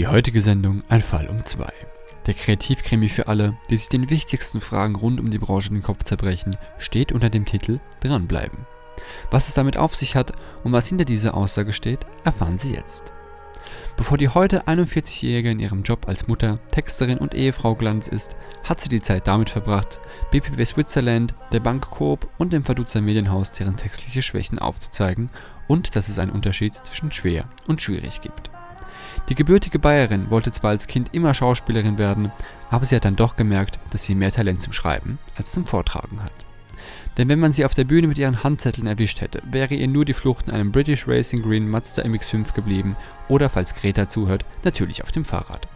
[0.00, 1.70] Die heutige Sendung Ein Fall um zwei.
[2.24, 6.04] Der Kreativkrimi für alle, die sich den wichtigsten Fragen rund um die Branche den Kopf
[6.04, 8.60] zerbrechen, steht unter dem Titel Dranbleiben.
[9.30, 10.32] Was es damit auf sich hat
[10.64, 13.12] und was hinter dieser Aussage steht, erfahren Sie jetzt.
[13.98, 18.80] Bevor die heute 41-Jährige in ihrem Job als Mutter, Texterin und Ehefrau gelandet ist, hat
[18.80, 23.76] sie die Zeit damit verbracht, BPW Switzerland, der Bank Coop und dem Verduzer Medienhaus deren
[23.76, 25.28] textliche Schwächen aufzuzeigen
[25.68, 28.50] und dass es einen Unterschied zwischen schwer und schwierig gibt.
[29.30, 32.32] Die gebürtige Bayerin wollte zwar als Kind immer Schauspielerin werden,
[32.68, 36.22] aber sie hat dann doch gemerkt, dass sie mehr Talent zum Schreiben als zum Vortragen
[36.22, 36.32] hat.
[37.16, 40.04] Denn wenn man sie auf der Bühne mit ihren Handzetteln erwischt hätte, wäre ihr nur
[40.04, 42.96] die Flucht in einem British Racing Green Mazda MX-5 geblieben
[43.28, 45.68] oder, falls Greta zuhört, natürlich auf dem Fahrrad.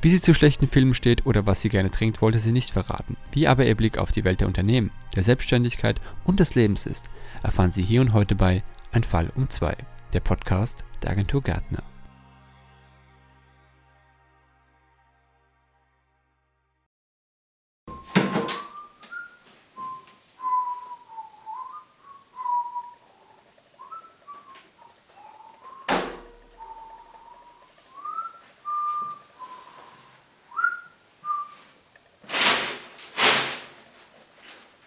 [0.00, 3.16] Wie sie zu schlechten Filmen steht oder was sie gerne trinkt, wollte sie nicht verraten.
[3.32, 7.06] Wie aber ihr Blick auf die Welt der Unternehmen, der Selbstständigkeit und des Lebens ist,
[7.42, 8.62] erfahren Sie hier und heute bei
[8.92, 9.74] Ein Fall um zwei,
[10.12, 11.82] der Podcast der Agentur Gärtner.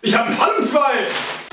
[0.01, 1.48] Ich habe einen Fall!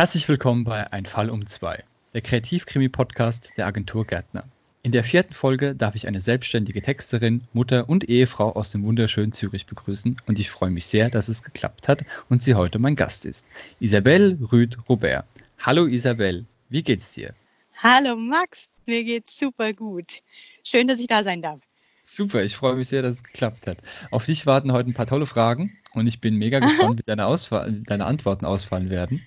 [0.00, 1.84] Herzlich willkommen bei Ein Fall um zwei,
[2.14, 4.44] der Kreativkrimi-Podcast der Agentur Gärtner.
[4.82, 9.34] In der vierten Folge darf ich eine selbstständige Texterin, Mutter und Ehefrau aus dem wunderschönen
[9.34, 12.96] Zürich begrüßen und ich freue mich sehr, dass es geklappt hat und sie heute mein
[12.96, 13.44] Gast ist.
[13.78, 15.26] Isabelle Rüd Robert.
[15.58, 17.34] Hallo Isabelle, wie geht's dir?
[17.76, 20.22] Hallo Max, mir geht's super gut.
[20.64, 21.60] Schön, dass ich da sein darf.
[22.04, 23.76] Super, ich freue mich sehr, dass es geklappt hat.
[24.10, 27.26] Auf dich warten heute ein paar tolle Fragen und ich bin mega gespannt, wie deine,
[27.26, 29.26] Ausfall, deine Antworten ausfallen werden.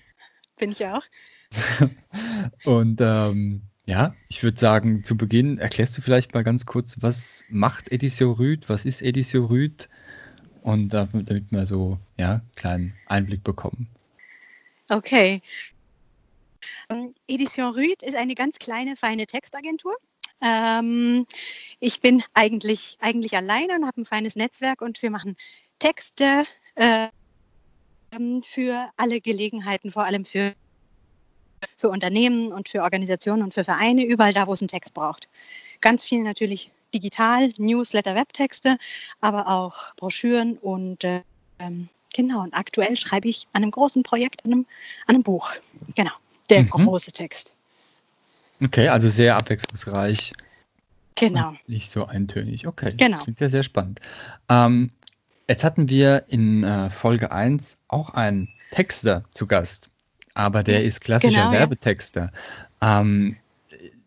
[0.56, 1.02] Bin ich auch.
[2.64, 7.44] und ähm, ja, ich würde sagen, zu Beginn erklärst du vielleicht mal ganz kurz, was
[7.48, 9.88] macht Edition Rüd, was ist Edition Rüd
[10.62, 13.88] und damit, damit wir so ja, einen kleinen Einblick bekommen.
[14.88, 15.42] Okay.
[16.88, 19.96] Ähm, Edition Rüd ist eine ganz kleine, feine Textagentur.
[20.40, 21.26] Ähm,
[21.80, 25.36] ich bin eigentlich, eigentlich alleine und habe ein feines Netzwerk und wir machen
[25.78, 26.44] Texte,
[26.74, 27.08] äh,
[28.14, 30.54] ähm, für alle Gelegenheiten, vor allem für,
[31.76, 35.28] für Unternehmen und für Organisationen und für Vereine, überall da, wo es einen Text braucht.
[35.80, 38.78] Ganz viel natürlich digital, Newsletter, Webtexte,
[39.20, 41.22] aber auch Broschüren und äh,
[42.14, 44.66] genau, und aktuell schreibe ich an einem großen Projekt, an einem,
[45.06, 45.52] an einem Buch.
[45.94, 46.12] Genau,
[46.50, 46.70] der mhm.
[46.70, 47.52] große Text.
[48.62, 50.32] Okay, also sehr abwechslungsreich.
[51.16, 51.54] Genau.
[51.66, 52.66] Nicht so eintönig.
[52.66, 53.16] Okay, genau.
[53.16, 54.00] das klingt ja sehr spannend.
[54.48, 54.90] Ähm,
[55.48, 59.90] Jetzt hatten wir in äh, Folge 1 auch einen Texter zu Gast,
[60.32, 62.32] aber der ist klassischer genau, Werbetexter.
[62.80, 63.00] Ja.
[63.00, 63.36] Ähm,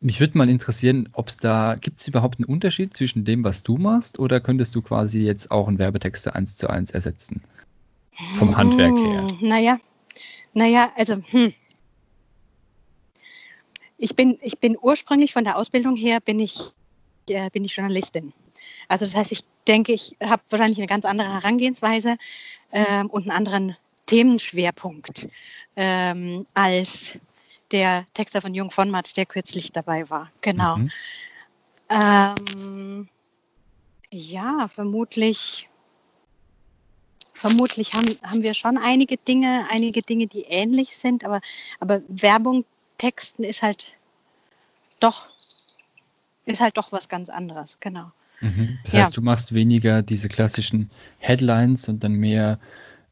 [0.01, 3.63] mich würde mal interessieren, ob es da, gibt es überhaupt einen Unterschied zwischen dem, was
[3.63, 7.41] du machst, oder könntest du quasi jetzt auch einen Werbetexter eins zu eins ersetzen?
[8.37, 9.25] Vom Handwerk her.
[9.39, 9.77] Hm, naja,
[10.53, 11.53] naja, also, hm.
[13.99, 16.71] Ich bin, ich bin ursprünglich von der Ausbildung her, bin ich,
[17.29, 18.33] äh, bin ich Journalistin.
[18.87, 22.17] Also das heißt, ich denke, ich habe wahrscheinlich eine ganz andere Herangehensweise
[22.71, 25.27] ähm, und einen anderen Themenschwerpunkt
[25.75, 27.19] ähm, als
[27.71, 30.31] der Texter von Jung von Matt, der kürzlich dabei war.
[30.41, 30.77] Genau.
[30.77, 30.91] Mhm.
[31.89, 33.09] Ähm,
[34.11, 35.69] ja, vermutlich,
[37.33, 41.41] vermutlich haben, haben wir schon einige Dinge, einige Dinge, die ähnlich sind, aber,
[41.79, 42.65] aber Werbung,
[42.97, 43.97] Texten ist halt
[44.99, 45.27] doch,
[46.45, 48.11] ist halt doch was ganz anderes, genau.
[48.41, 48.77] Mhm.
[48.83, 52.59] Das heißt, du machst weniger diese klassischen Headlines und dann mehr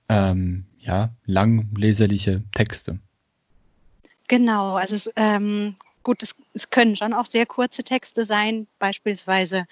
[0.10, 3.00] ähm, ja, langleserliche Texte.
[4.28, 9.66] Genau, also ähm, gut, es, es, können schon auch sehr kurze Texte sein, beispielsweise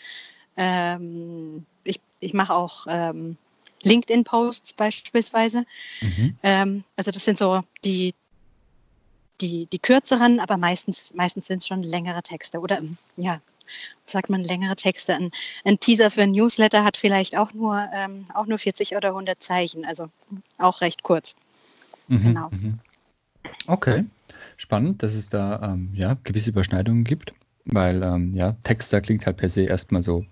[0.58, 3.38] ähm, ich, ich mache auch ähm,
[3.82, 5.66] LinkedIn-Posts beispielsweise.
[6.02, 6.38] Mhm.
[6.44, 8.14] Ähm, also das sind so die,
[9.42, 12.82] die, die kürzeren, aber meistens, meistens sind es schon längere Texte oder
[13.18, 13.42] ja,
[14.06, 15.16] sagt man längere Texte.
[15.16, 15.32] Ein,
[15.64, 19.42] ein, Teaser für ein Newsletter hat vielleicht auch nur, ähm, auch nur 40 oder 100
[19.42, 20.10] Zeichen, also
[20.58, 21.36] auch recht kurz.
[22.08, 22.50] Mhm, genau.
[22.50, 22.80] Mhm.
[23.68, 24.06] Okay,
[24.58, 27.34] spannend, dass es da ähm, ja, gewisse Überschneidungen gibt,
[27.66, 30.26] weil ähm, ja, Texter klingt halt per se erstmal so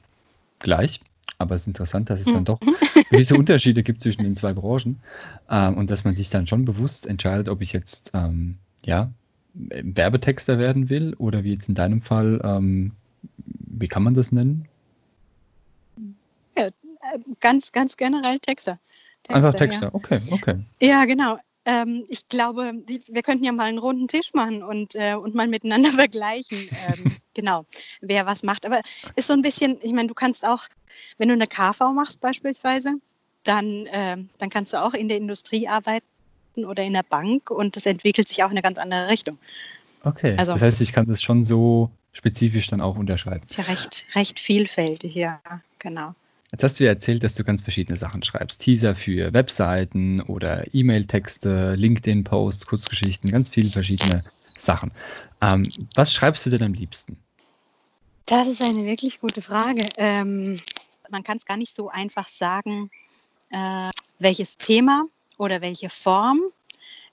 [0.59, 1.01] gleich.
[1.37, 2.45] Aber es ist interessant, dass es dann mhm.
[2.45, 2.59] doch
[3.09, 5.01] gewisse Unterschiede gibt zwischen den zwei Branchen
[5.49, 9.11] ähm, und dass man sich dann schon bewusst entscheidet, ob ich jetzt ähm, ja,
[9.53, 12.91] Werbetexter werden will oder wie jetzt in deinem Fall, ähm,
[13.81, 14.67] wie kann man das nennen?
[16.57, 16.69] Ja,
[17.39, 18.79] ganz, ganz generell Texter.
[19.23, 19.93] Texter Einfach Texter, ja.
[19.93, 20.59] okay, okay.
[20.81, 21.37] Ja, genau.
[21.63, 22.73] Ähm, ich glaube,
[23.07, 27.17] wir könnten ja mal einen runden Tisch machen und, äh, und mal miteinander vergleichen, ähm,
[27.35, 27.65] genau,
[28.01, 28.65] wer was macht.
[28.65, 28.81] Aber
[29.15, 30.63] ist so ein bisschen, ich meine, du kannst auch,
[31.17, 32.95] wenn du eine KV machst beispielsweise,
[33.43, 36.05] dann, äh, dann kannst du auch in der Industrie arbeiten
[36.65, 39.37] oder in der Bank und das entwickelt sich auch in eine ganz andere Richtung.
[40.03, 43.43] Okay, also, das heißt, ich kann das schon so spezifisch dann auch unterscheiden.
[43.45, 45.41] Ist ja recht, recht vielfältig, ja,
[45.79, 46.13] genau.
[46.51, 48.59] Jetzt hast du ja erzählt, dass du ganz verschiedene Sachen schreibst.
[48.59, 54.25] Teaser für Webseiten oder E-Mail-Texte, LinkedIn-Posts, Kurzgeschichten, ganz viele verschiedene
[54.57, 54.91] Sachen.
[55.41, 57.17] Ähm, was schreibst du denn am liebsten?
[58.25, 59.87] Das ist eine wirklich gute Frage.
[59.97, 60.59] Ähm,
[61.09, 62.91] man kann es gar nicht so einfach sagen,
[63.49, 65.05] äh, welches Thema
[65.37, 66.41] oder welche Form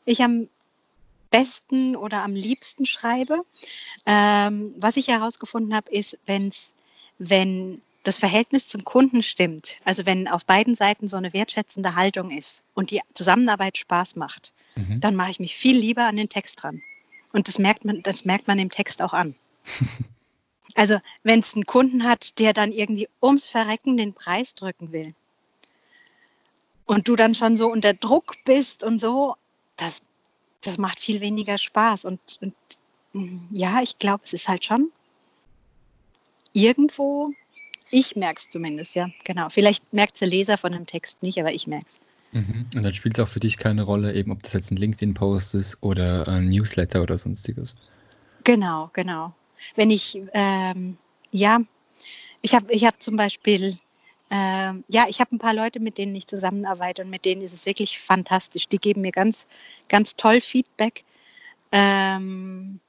[0.04, 0.48] ich am
[1.30, 3.44] besten oder am liebsten schreibe.
[4.06, 6.72] Ähm, was ich herausgefunden habe, ist, wenn's,
[7.18, 12.30] wenn das Verhältnis zum Kunden stimmt, also wenn auf beiden Seiten so eine wertschätzende Haltung
[12.30, 15.00] ist und die Zusammenarbeit Spaß macht, mhm.
[15.00, 16.82] dann mache ich mich viel lieber an den Text dran.
[17.32, 19.34] Und das merkt man, das merkt man im Text auch an.
[20.74, 25.14] also wenn es einen Kunden hat, der dann irgendwie ums Verrecken den Preis drücken will
[26.86, 29.36] und du dann schon so unter Druck bist und so,
[29.76, 30.00] das,
[30.62, 32.04] das macht viel weniger Spaß.
[32.04, 32.54] Und, und
[33.12, 34.90] mm, ja, ich glaube, es ist halt schon
[36.52, 37.32] irgendwo
[37.90, 39.48] ich merke es zumindest, ja, genau.
[39.48, 42.00] Vielleicht merkt es der Leser von dem Text nicht, aber ich merke es.
[42.32, 42.66] Mhm.
[42.74, 45.54] Und dann spielt es auch für dich keine Rolle, eben ob das jetzt ein LinkedIn-Post
[45.54, 47.76] ist oder ein Newsletter oder sonstiges.
[48.44, 49.32] Genau, genau.
[49.74, 50.98] Wenn ich, ähm,
[51.30, 51.60] ja,
[52.42, 53.76] ich habe ich hab zum Beispiel,
[54.30, 57.54] ähm, ja, ich habe ein paar Leute, mit denen ich zusammenarbeite und mit denen ist
[57.54, 58.68] es wirklich fantastisch.
[58.68, 59.46] Die geben mir ganz,
[59.88, 61.04] ganz toll Feedback.
[61.72, 62.80] Ähm,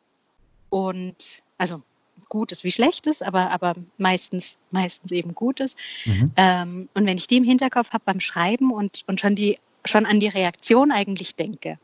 [0.70, 1.82] und also
[2.28, 5.76] Gutes wie Schlechtes, aber, aber meistens, meistens eben Gutes.
[6.06, 6.32] Mhm.
[6.36, 10.06] Ähm, und wenn ich die im Hinterkopf habe beim Schreiben und, und schon, die, schon
[10.06, 11.80] an die Reaktion eigentlich denke,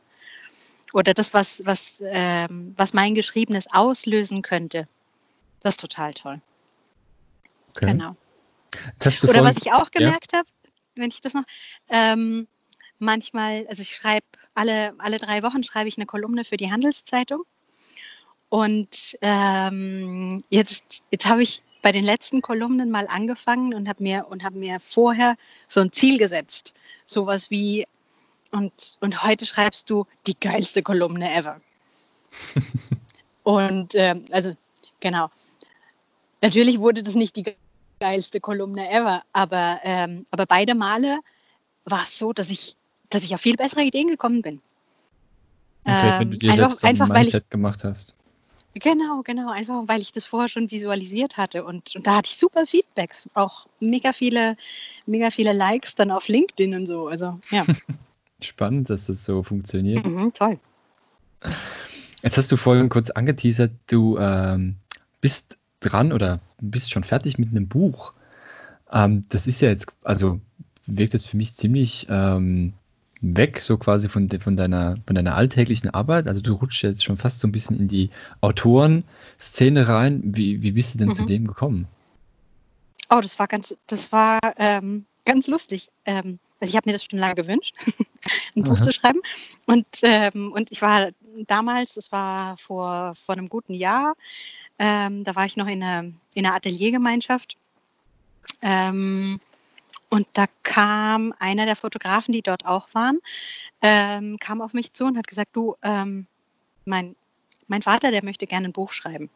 [0.94, 4.88] oder das, was, was, ähm, was mein Geschriebenes auslösen könnte,
[5.62, 6.42] das ist total toll.
[7.72, 7.88] Okay.
[7.88, 8.16] Genau.
[9.28, 10.40] Oder was ich auch gemerkt ja.
[10.40, 10.50] habe,
[10.96, 11.44] wenn ich das noch,
[11.90, 12.48] ähm,
[13.00, 17.44] manchmal, also ich schreibe alle, alle drei Wochen schreibe ich eine Kolumne für die Handelszeitung.
[18.50, 24.26] Und ähm, jetzt, jetzt habe ich bei den letzten Kolumnen mal angefangen und habe mir,
[24.44, 25.36] hab mir vorher
[25.68, 26.74] so ein Ziel gesetzt.
[27.06, 27.86] Sowas wie,
[28.52, 31.60] und, und heute schreibst du die geilste Kolumne ever.
[33.44, 34.56] und ähm, also,
[35.00, 35.30] genau.
[36.42, 37.56] Natürlich wurde das nicht die
[38.06, 41.20] geilste Kolumne ever, aber, ähm, aber beide Male
[41.86, 42.76] war es so, dass ich,
[43.10, 44.62] dass ich auf viel bessere Ideen gekommen bin.
[45.86, 48.16] Okay, ähm, einfach, einfach, weil ich, gemacht hast.
[48.76, 52.38] Genau, genau, einfach weil ich das vorher schon visualisiert hatte und, und da hatte ich
[52.38, 54.56] super Feedbacks, auch mega viele,
[55.08, 57.08] mega viele Likes dann auf LinkedIn und so.
[57.08, 57.66] Also ja.
[58.42, 60.06] Spannend, dass das so funktioniert.
[60.06, 60.60] Mhm, toll.
[62.22, 64.76] Jetzt hast du vorhin kurz angeteasert, du ähm,
[65.22, 68.14] bist dran oder bist schon fertig mit einem Buch.
[68.92, 70.40] Ähm, das ist ja jetzt, also
[70.86, 72.74] wirkt das für mich ziemlich ähm,
[73.22, 76.28] weg, so quasi von, de, von, deiner, von deiner alltäglichen Arbeit?
[76.28, 78.10] Also du rutschst jetzt schon fast so ein bisschen in die
[78.42, 80.22] Autorenszene rein.
[80.24, 81.14] Wie, wie bist du denn mhm.
[81.14, 81.88] zu dem gekommen?
[83.10, 85.90] Oh, das war ganz, das war ähm, ganz lustig.
[86.06, 87.76] Ähm, also ich habe mir das schon lange gewünscht,
[88.56, 88.82] ein Buch Aha.
[88.82, 89.20] zu schreiben.
[89.66, 91.10] Und, ähm, und ich war
[91.48, 94.16] damals, das war vor, vor einem guten Jahr,
[94.80, 97.58] ähm, da war ich noch in einer, in einer Ateliergemeinschaft.
[98.62, 99.40] Ähm,
[100.10, 103.20] und da kam einer der Fotografen, die dort auch waren,
[103.82, 106.28] ähm, kam auf mich zu und hat gesagt, du, ähm,
[106.86, 107.16] mein,
[107.68, 109.30] mein Vater, der möchte gerne ein Buch schreiben.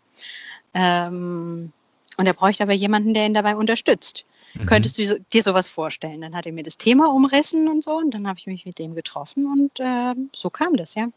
[0.73, 1.73] Ähm,
[2.17, 4.25] und er bräuchte aber jemanden, der ihn dabei unterstützt.
[4.53, 4.65] Mhm.
[4.65, 6.21] Könntest du dir sowas vorstellen?
[6.21, 8.77] Dann hat er mir das Thema umrissen und so und dann habe ich mich mit
[8.79, 11.07] dem getroffen und äh, so kam das, ja.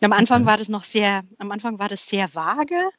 [0.00, 0.50] Am Anfang okay.
[0.50, 2.90] war das noch sehr, am Anfang war das sehr vage.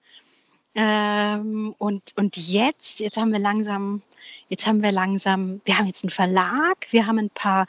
[0.76, 4.02] Ähm, und, und jetzt, jetzt haben wir langsam,
[4.50, 7.66] jetzt haben wir langsam, wir haben jetzt einen Verlag, wir haben ein paar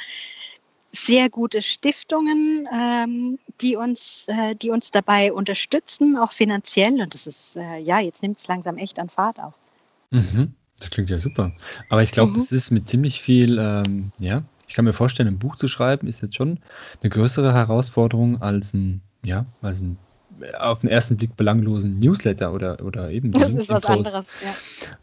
[0.93, 7.01] sehr gute Stiftungen, ähm, die, uns, äh, die uns dabei unterstützen, auch finanziell.
[7.01, 9.55] Und das ist, äh, ja, jetzt nimmt es langsam echt an Fahrt auf.
[10.11, 10.55] Mhm.
[10.79, 11.53] Das klingt ja super.
[11.89, 12.37] Aber ich glaube, Mhm.
[12.37, 16.07] das ist mit ziemlich viel, ähm, ja, ich kann mir vorstellen, ein Buch zu schreiben
[16.09, 16.59] ist jetzt schon
[17.03, 19.99] eine größere Herausforderung als ein, ja, als ein
[20.41, 24.37] äh, auf den ersten Blick belanglosen Newsletter oder, oder eben Das ist was anderes,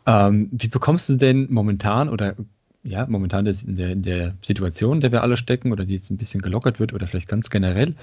[0.06, 0.28] ja.
[0.28, 2.36] Ähm, wie bekommst du denn momentan oder
[2.84, 6.10] ja, momentan in der, in der Situation, in der wir alle stecken oder die jetzt
[6.10, 7.96] ein bisschen gelockert wird oder vielleicht ganz generell,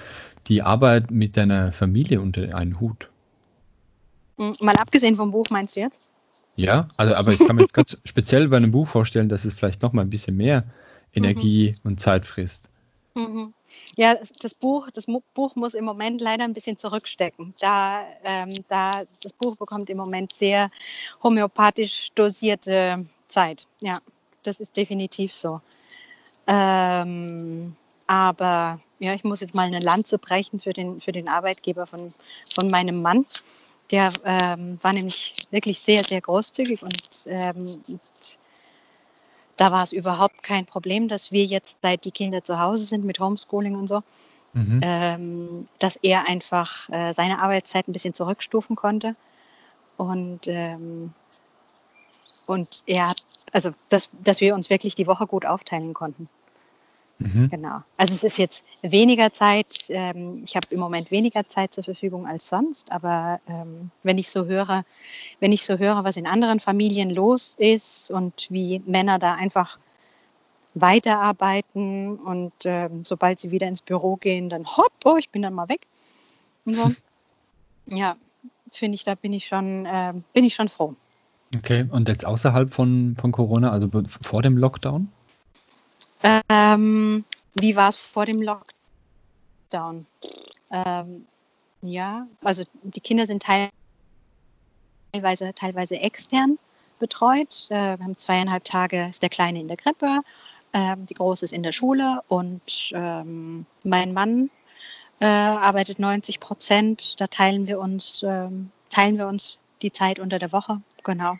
[0.47, 3.09] die Arbeit mit deiner Familie unter einen Hut?
[4.37, 4.54] Mhm.
[4.61, 6.00] Mal abgesehen vom Buch, meinst du jetzt?
[6.56, 9.54] Ja, also aber ich kann mir jetzt ganz speziell bei einem Buch vorstellen, dass es
[9.54, 10.64] vielleicht noch mal ein bisschen mehr
[11.14, 12.68] Energie und Zeit frisst.
[13.14, 13.54] Mhm.
[13.97, 17.54] Ja, das Buch, das Buch muss im Moment leider ein bisschen zurückstecken.
[17.61, 20.71] Da, ähm, da das Buch bekommt im Moment sehr
[21.23, 23.66] homöopathisch dosierte Zeit.
[23.80, 24.00] Ja,
[24.42, 25.61] das ist definitiv so.
[26.47, 31.87] Ähm, aber ja, ich muss jetzt mal eine Lanze brechen für den, für den Arbeitgeber
[31.87, 32.14] von,
[32.52, 33.26] von meinem Mann.
[33.90, 38.00] Der ähm, war nämlich wirklich sehr, sehr großzügig und, ähm, und
[39.56, 43.04] da war es überhaupt kein Problem, dass wir jetzt, seit die Kinder zu Hause sind
[43.04, 44.02] mit Homeschooling und so,
[44.52, 44.80] Mhm.
[44.82, 49.16] ähm, dass er einfach äh, seine Arbeitszeit ein bisschen zurückstufen konnte.
[49.96, 51.12] Und, ähm,
[52.46, 56.28] und er hat, also dass, dass wir uns wirklich die Woche gut aufteilen konnten.
[57.18, 57.49] Mhm.
[57.50, 57.83] Genau.
[57.97, 59.87] Also es ist jetzt weniger Zeit.
[59.88, 64.30] Ähm, ich habe im Moment weniger Zeit zur Verfügung als sonst, aber ähm, wenn ich
[64.30, 64.85] so höre,
[65.40, 69.78] wenn ich so höre, was in anderen Familien los ist und wie Männer da einfach
[70.75, 75.54] weiterarbeiten und ähm, sobald sie wieder ins Büro gehen, dann hopp, oh, ich bin dann
[75.54, 75.87] mal weg.
[76.64, 76.90] Und so.
[77.87, 78.16] ja,
[78.73, 80.97] finde ich, da bin ich schon, ähm, bin ich schon froh.
[81.56, 83.88] Okay, und jetzt außerhalb von, von Corona, also
[84.23, 85.09] vor dem Lockdown?
[86.25, 90.07] Ähm, wie war es vor dem Lockdown?
[90.71, 91.26] Ähm,
[91.83, 93.45] ja, also die Kinder sind
[95.12, 96.59] teilweise, teilweise extern
[96.99, 97.66] betreut.
[97.69, 100.21] Äh, wir haben zweieinhalb Tage ist der Kleine in der Krippe,
[100.73, 104.50] ähm, die Große ist in der Schule und ähm, mein Mann
[105.21, 107.21] äh, arbeitet 90 Prozent.
[107.21, 110.81] Da teilen wir uns, ähm, teilen wir uns die Zeit unter der Woche.
[111.02, 111.37] Genau.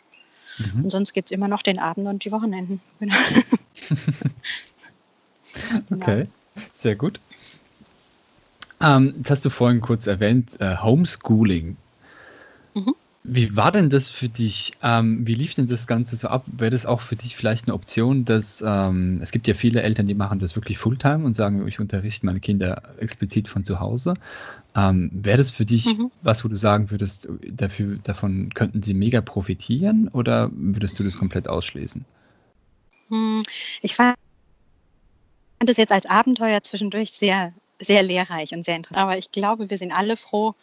[0.59, 0.85] Mhm.
[0.85, 2.81] Und sonst gibt es immer noch den Abend und die Wochenenden.
[2.99, 3.15] Genau.
[5.91, 6.27] Okay,
[6.73, 7.19] sehr gut.
[8.81, 11.77] Ähm, das hast du vorhin kurz erwähnt, äh, Homeschooling.
[12.75, 12.93] Mhm.
[13.27, 14.73] Wie war denn das für dich?
[14.83, 16.45] Ähm, wie lief denn das Ganze so ab?
[16.47, 20.05] Wäre das auch für dich vielleicht eine Option, dass ähm, es gibt ja viele Eltern,
[20.05, 24.13] die machen das wirklich Fulltime und sagen, ich unterrichte meine Kinder explizit von zu Hause.
[24.75, 26.11] Ähm, Wäre das für dich Mhm.
[26.21, 31.17] was, wo du sagen würdest, dafür, davon könnten sie mega profitieren oder würdest du das
[31.17, 32.05] komplett ausschließen?
[33.09, 33.43] Hm,
[33.81, 34.15] Ich fand
[35.59, 39.03] das jetzt als Abenteuer zwischendurch sehr, sehr lehrreich und sehr interessant.
[39.03, 40.55] Aber ich glaube, wir sind alle froh,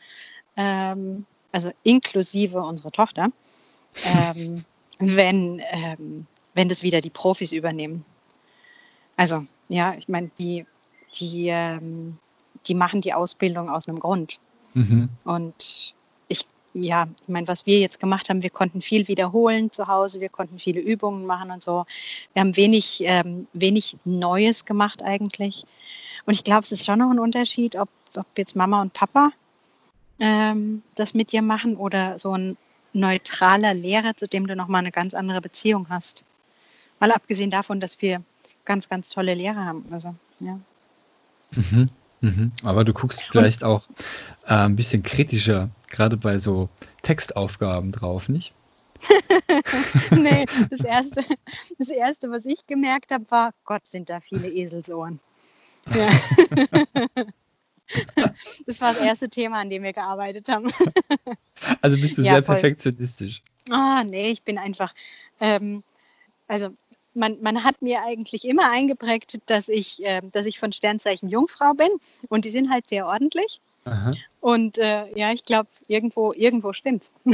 [0.57, 3.29] ähm, also inklusive unserer Tochter,
[4.05, 4.65] ähm,
[4.99, 8.05] wenn, ähm, wenn das wieder die Profis übernehmen.
[9.17, 10.67] Also, ja, ich meine, die,
[11.19, 12.19] die, ähm,
[12.67, 14.39] die machen die Ausbildung aus einem Grund.
[14.75, 15.09] Mhm.
[15.25, 15.95] Und
[16.75, 20.29] ja, ich meine, was wir jetzt gemacht haben, wir konnten viel wiederholen zu Hause, wir
[20.29, 21.85] konnten viele Übungen machen und so.
[22.33, 25.65] Wir haben wenig, ähm, wenig Neues gemacht eigentlich.
[26.25, 29.33] Und ich glaube, es ist schon noch ein Unterschied, ob, ob jetzt Mama und Papa
[30.19, 32.57] ähm, das mit dir machen oder so ein
[32.93, 36.23] neutraler Lehrer, zu dem du nochmal eine ganz andere Beziehung hast.
[37.01, 38.23] Mal abgesehen davon, dass wir
[38.65, 39.85] ganz, ganz tolle Lehrer haben.
[39.91, 40.59] Also, ja.
[41.51, 41.91] Mhm,
[42.23, 42.53] mhm.
[42.63, 43.87] Aber du guckst vielleicht auch
[44.47, 46.71] äh, ein bisschen kritischer, gerade bei so
[47.03, 48.55] Textaufgaben drauf, nicht?
[50.11, 51.25] nee, das erste,
[51.79, 55.21] das erste, was ich gemerkt habe, war, Gott, sind da viele Eselsohren.
[55.95, 56.11] Ja.
[58.67, 60.73] Das war das erste Thema, an dem wir gearbeitet haben.
[61.83, 62.55] Also bist du Ja, sehr voll.
[62.55, 63.43] perfektionistisch.
[63.71, 64.95] Ah, nee, ich bin einfach,
[65.41, 65.83] ähm,
[66.49, 66.75] also
[67.15, 71.75] man, man hat mir eigentlich immer eingeprägt, dass ich, ähm, dass ich von Sternzeichen Jungfrau
[71.75, 71.91] bin
[72.29, 73.61] und die sind halt sehr ordentlich.
[73.85, 74.13] Aha.
[74.41, 77.13] Und äh, ja, ich glaube, irgendwo, irgendwo stimmt's.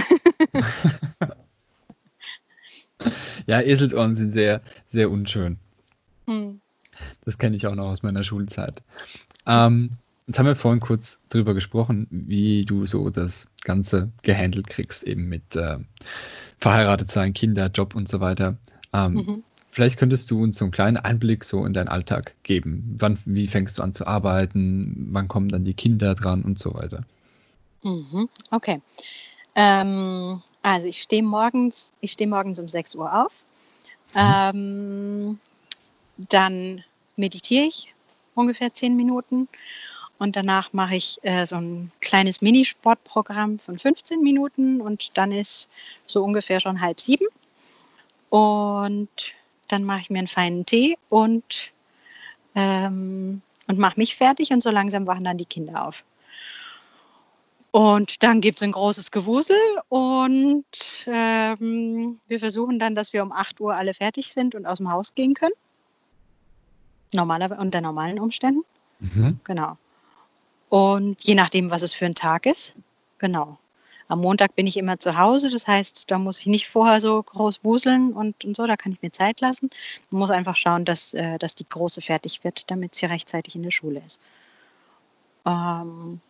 [3.46, 5.56] Ja, Eselsohren sind sehr, sehr unschön.
[6.26, 6.60] Hm.
[7.24, 8.82] Das kenne ich auch noch aus meiner Schulzeit.
[9.46, 9.92] Ähm,
[10.26, 15.28] jetzt haben wir vorhin kurz drüber gesprochen, wie du so das Ganze gehandelt kriegst, eben
[15.28, 15.78] mit äh,
[16.58, 18.56] verheiratet sein, Kinder, Job und so weiter.
[18.92, 19.42] Ähm, Mhm.
[19.70, 22.96] Vielleicht könntest du uns so einen kleinen Einblick so in deinen Alltag geben.
[22.98, 25.08] Wann, wie fängst du an zu arbeiten?
[25.12, 27.04] Wann kommen dann die Kinder dran und so weiter?
[27.82, 28.28] Mhm.
[28.50, 28.80] Okay.
[29.54, 33.44] Ähm, also ich stehe morgens, ich stehe morgens um 6 Uhr auf.
[34.14, 35.38] Ähm,
[36.16, 36.82] dann
[37.16, 37.94] meditiere ich
[38.34, 39.48] ungefähr zehn Minuten.
[40.18, 45.68] Und danach mache ich äh, so ein kleines Minisportprogramm von 15 Minuten und dann ist
[46.06, 47.26] so ungefähr schon halb sieben.
[48.28, 49.08] Und
[49.68, 51.72] dann mache ich mir einen feinen Tee und,
[52.54, 56.04] ähm, und mache mich fertig und so langsam wachen dann die Kinder auf.
[57.70, 59.56] Und dann gibt es ein großes Gewusel
[59.88, 60.64] und
[61.06, 64.90] ähm, wir versuchen dann, dass wir um 8 Uhr alle fertig sind und aus dem
[64.90, 65.52] Haus gehen können.
[67.12, 68.64] Normaler, unter normalen Umständen.
[69.00, 69.40] Mhm.
[69.44, 69.76] Genau.
[70.70, 72.74] Und je nachdem, was es für ein Tag ist.
[73.18, 73.58] Genau.
[74.08, 77.22] Am Montag bin ich immer zu Hause, das heißt, da muss ich nicht vorher so
[77.22, 79.70] groß wuseln und, und so, da kann ich mir Zeit lassen.
[80.10, 83.62] Man muss einfach schauen, dass, äh, dass die Große fertig wird, damit sie rechtzeitig in
[83.62, 84.18] der Schule ist.
[85.46, 86.20] Ähm,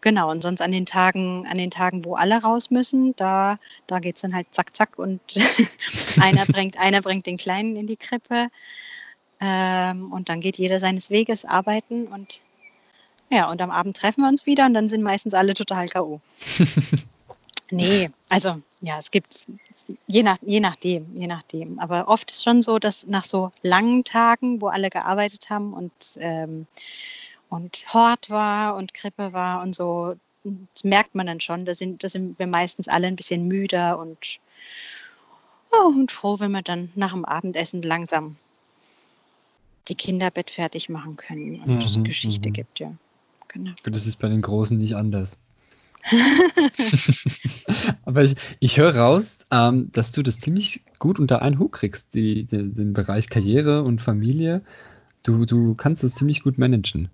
[0.00, 3.98] Genau, und sonst an den Tagen, an den Tagen, wo alle raus müssen, da, da
[3.98, 5.20] geht es dann halt zack, zack und
[6.20, 8.48] einer, bringt, einer bringt den Kleinen in die Krippe
[9.40, 12.42] ähm, und dann geht jeder seines Weges arbeiten und
[13.30, 16.20] ja, und am Abend treffen wir uns wieder und dann sind meistens alle total K.O.
[17.70, 19.46] nee, also ja, es gibt
[20.06, 21.78] je, nach, je nachdem, je nachdem.
[21.78, 25.92] Aber oft ist schon so, dass nach so langen Tagen, wo alle gearbeitet haben und
[26.18, 26.66] ähm,
[27.48, 31.64] und Hort war und Krippe war und so, das merkt man dann schon.
[31.64, 34.38] Da sind, da sind wir meistens alle ein bisschen müder und,
[35.72, 38.36] oh, und froh, wenn wir dann nach dem Abendessen langsam
[39.88, 42.52] die Kinderbett fertig machen können und es mhm, Geschichte mhm.
[42.52, 42.92] gibt, ja.
[43.48, 43.72] Genau.
[43.82, 45.38] Das ist bei den Großen nicht anders.
[48.04, 52.14] Aber ich, ich höre raus, ähm, dass du das ziemlich gut unter einen Hut kriegst,
[52.14, 54.62] die, die, den Bereich Karriere und Familie.
[55.22, 57.10] Du, du kannst das ziemlich gut managen.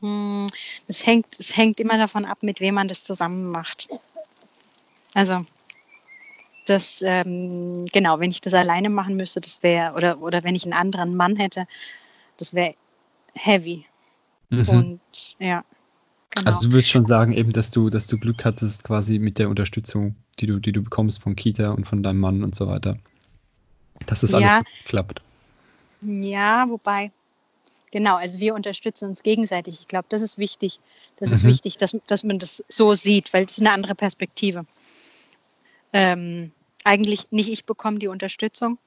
[0.00, 0.48] Hm,
[0.88, 3.88] es hängt, es hängt immer davon ab, mit wem man das zusammen macht.
[5.14, 5.44] Also,
[6.66, 10.64] das, ähm, genau, wenn ich das alleine machen müsste, das wäre, oder, oder wenn ich
[10.64, 11.66] einen anderen Mann hätte,
[12.36, 12.74] das wäre
[13.34, 13.86] heavy.
[14.52, 14.68] Mhm.
[14.68, 15.00] Und
[15.38, 15.64] ja.
[16.30, 16.50] Genau.
[16.50, 19.50] Also du würdest schon sagen, eben, dass du, dass du Glück hattest, quasi mit der
[19.50, 22.96] Unterstützung, die du, die du bekommst von Kita und von deinem Mann und so weiter.
[24.06, 24.62] Dass das alles ja.
[24.84, 25.20] klappt.
[26.00, 27.12] Ja, wobei,
[27.92, 29.80] Genau, also wir unterstützen uns gegenseitig.
[29.80, 30.80] Ich glaube, das ist wichtig.
[31.18, 31.36] Das mhm.
[31.36, 34.64] ist wichtig, dass, dass man das so sieht, weil es ist eine andere Perspektive.
[35.92, 36.52] Ähm,
[36.84, 38.78] eigentlich nicht ich bekomme die Unterstützung,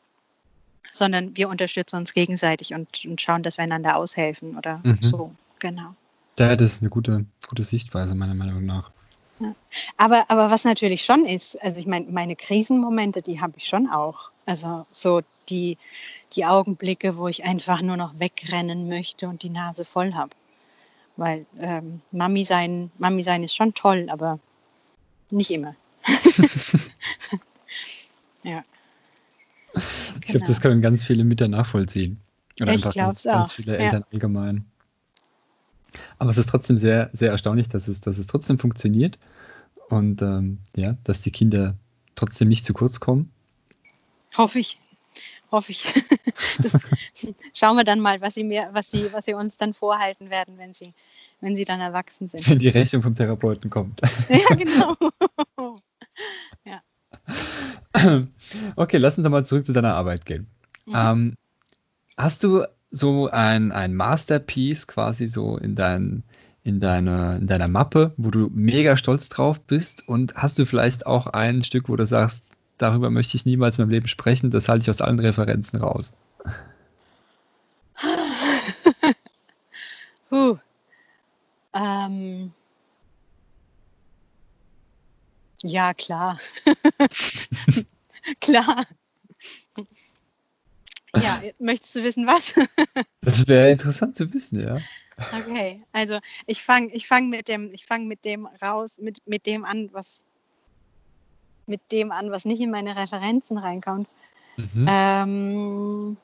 [0.91, 4.97] sondern wir unterstützen uns gegenseitig und, und schauen, dass wir einander aushelfen oder mhm.
[5.01, 5.35] so.
[5.59, 5.95] Genau.
[6.37, 8.91] Ja, das ist eine gute, gute Sichtweise, meiner Meinung nach.
[9.39, 9.55] Ja.
[9.97, 13.89] Aber, aber was natürlich schon ist, also ich meine, meine Krisenmomente, die habe ich schon
[13.89, 14.31] auch.
[14.45, 15.77] Also so die,
[16.35, 20.31] die Augenblicke, wo ich einfach nur noch wegrennen möchte und die Nase voll habe.
[21.17, 24.39] Weil ähm, Mami, sein, Mami sein ist schon toll, aber
[25.29, 25.75] nicht immer.
[28.43, 28.63] ja.
[30.21, 30.61] Ich glaube, das genau.
[30.61, 32.19] können ganz viele Mütter nachvollziehen.
[32.61, 33.33] Oder ich glaube es auch.
[33.33, 34.07] Ganz viele Eltern ja.
[34.13, 34.65] allgemein.
[36.17, 39.17] Aber es ist trotzdem sehr, sehr erstaunlich, dass es, dass es trotzdem funktioniert
[39.89, 41.75] und ähm, ja, dass die Kinder
[42.15, 43.31] trotzdem nicht zu kurz kommen.
[44.37, 44.79] Hoffe ich
[45.55, 45.85] hoffe ich.
[46.59, 46.77] Das
[47.53, 50.57] schauen wir dann mal, was sie, mir, was, sie, was sie uns dann vorhalten werden,
[50.57, 50.93] wenn sie,
[51.41, 52.47] wenn sie dann erwachsen sind.
[52.47, 54.01] Wenn die Rechnung vom Therapeuten kommt.
[54.29, 54.95] Ja, genau.
[56.63, 56.81] ja.
[58.75, 60.47] Okay, lass uns mal zurück zu deiner Arbeit gehen.
[60.85, 60.93] Mhm.
[60.95, 61.37] Ähm,
[62.17, 66.23] hast du so ein, ein Masterpiece quasi so in, dein,
[66.63, 70.07] in, deine, in deiner Mappe, wo du mega stolz drauf bist?
[70.07, 72.45] Und hast du vielleicht auch ein Stück, wo du sagst,
[72.77, 76.13] darüber möchte ich niemals in meinem Leben sprechen, das halte ich aus allen Referenzen raus.
[80.31, 80.57] huh.
[81.73, 82.53] Ähm.
[85.63, 86.39] Ja, klar.
[88.39, 88.85] klar.
[91.21, 92.55] Ja, möchtest du wissen, was?
[93.21, 94.77] das wäre interessant zu wissen, ja.
[95.31, 97.71] Okay, also ich fange ich fang mit dem,
[98.07, 100.21] mit dem raus, mit, mit dem an, was
[101.67, 104.07] mit dem an, was nicht in meine Referenzen reinkommt.
[104.57, 104.85] Mhm.
[104.89, 106.17] Ähm,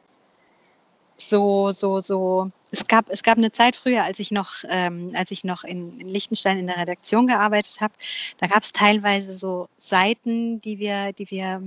[1.17, 2.51] so, so, so.
[2.71, 5.99] Es gab, es gab eine Zeit früher, als ich noch, ähm, als ich noch in,
[5.99, 7.93] in Liechtenstein in der Redaktion gearbeitet habe,
[8.38, 11.62] da gab es teilweise so Seiten, die wir, die wir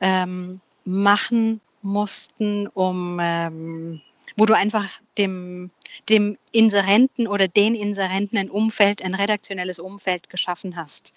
[0.00, 4.00] ähm, machen mussten, um ähm,
[4.36, 5.70] wo du einfach dem,
[6.08, 11.12] dem Inserenten oder den Inserenten ein Umfeld, ein redaktionelles Umfeld geschaffen hast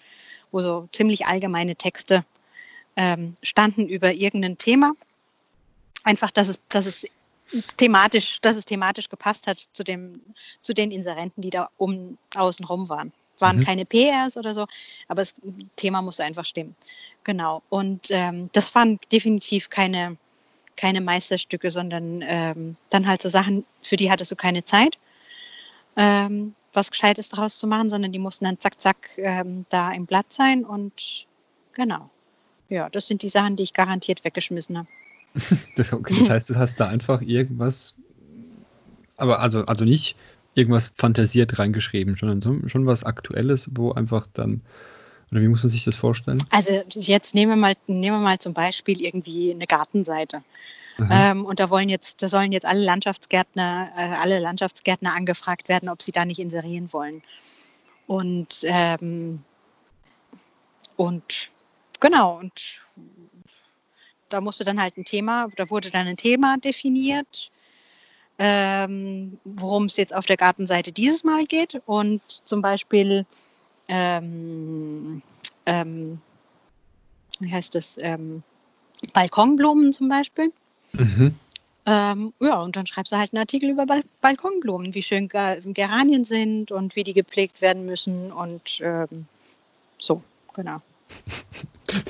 [0.50, 2.24] wo so ziemlich allgemeine Texte
[2.96, 4.92] ähm, standen über irgendein Thema.
[6.04, 7.06] Einfach, dass es, dass es
[7.76, 10.20] thematisch, dass es thematisch gepasst hat zu dem,
[10.62, 13.12] zu den Inserenten, die da um außen rum waren.
[13.38, 13.64] Waren mhm.
[13.64, 14.66] keine PRs oder so,
[15.08, 15.34] aber das
[15.76, 16.74] Thema musste einfach stimmen.
[17.24, 17.62] Genau.
[17.68, 20.16] Und ähm, das waren definitiv keine,
[20.76, 24.98] keine Meisterstücke, sondern ähm, dann halt so Sachen, für die hattest du keine Zeit,
[25.96, 30.06] ähm, was Gescheites daraus zu machen, sondern die mussten dann zack, zack ähm, da im
[30.06, 31.26] Blatt sein und
[31.72, 32.10] genau.
[32.68, 34.88] Ja, das sind die Sachen, die ich garantiert weggeschmissen habe.
[35.76, 37.94] Das, okay, das heißt, du hast da einfach irgendwas,
[39.16, 40.16] aber also, also nicht
[40.54, 44.62] irgendwas fantasiert reingeschrieben, sondern so, schon was Aktuelles, wo einfach dann,
[45.30, 46.38] oder wie muss man sich das vorstellen?
[46.50, 50.42] Also jetzt nehmen wir mal, nehmen wir mal zum Beispiel irgendwie eine Gartenseite.
[50.98, 55.90] Ähm, und da wollen jetzt, da sollen jetzt alle Landschaftsgärtner, äh, alle Landschaftsgärtner angefragt werden,
[55.90, 57.22] ob sie da nicht inserieren wollen.
[58.06, 59.42] Und ähm,
[60.96, 61.50] und
[62.00, 62.80] genau, und
[64.30, 67.50] da musste dann halt ein Thema, da wurde dann ein Thema definiert,
[68.38, 71.80] ähm, worum es jetzt auf der Gartenseite dieses Mal geht.
[71.84, 73.26] Und zum Beispiel,
[73.88, 75.22] ähm,
[75.66, 76.20] ähm,
[77.40, 78.42] wie heißt das, ähm,
[79.12, 80.52] Balkonblumen zum Beispiel.
[80.92, 81.34] Mhm.
[81.88, 86.24] Ähm, ja, und dann schreibst du halt einen Artikel über Bal Balkonblumen, wie schön Geranien
[86.24, 89.26] sind und wie die gepflegt werden müssen und ähm,
[89.98, 90.22] so,
[90.52, 90.80] genau.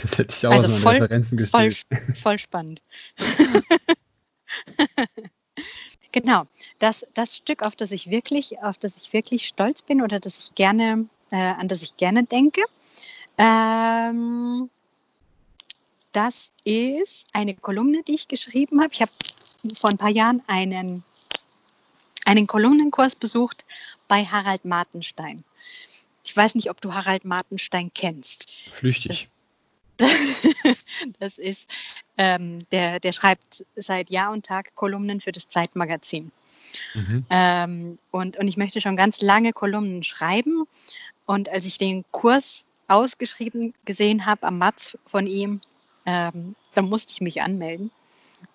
[0.02, 1.82] Das hätte ich auch Also voll- Referenzen Voll, gestellt.
[2.14, 2.80] voll spannend.
[6.12, 6.44] genau,
[6.78, 10.38] das, das Stück, auf das ich wirklich, auf das ich wirklich stolz bin oder das
[10.38, 12.62] ich gerne, äh, an das ich gerne denke,
[13.38, 14.70] ähm,
[16.12, 18.92] das ist eine Kolumne, die ich geschrieben habe.
[18.92, 19.12] Ich habe
[19.78, 21.04] vor ein paar Jahren einen,
[22.24, 23.66] einen Kolumnenkurs besucht
[24.08, 25.44] bei Harald Martenstein.
[26.24, 28.46] Ich weiß nicht, ob du Harald Martenstein kennst.
[28.70, 29.28] Flüchtig.
[31.18, 31.66] das ist,
[32.18, 36.32] ähm, der, der schreibt seit Jahr und Tag Kolumnen für das Zeitmagazin.
[36.94, 37.26] Mhm.
[37.30, 40.66] Ähm, und, und ich möchte schon ganz lange Kolumnen schreiben.
[41.26, 45.60] Und als ich den Kurs ausgeschrieben gesehen habe am Matz von ihm,
[46.06, 47.90] ähm, dann musste ich mich anmelden.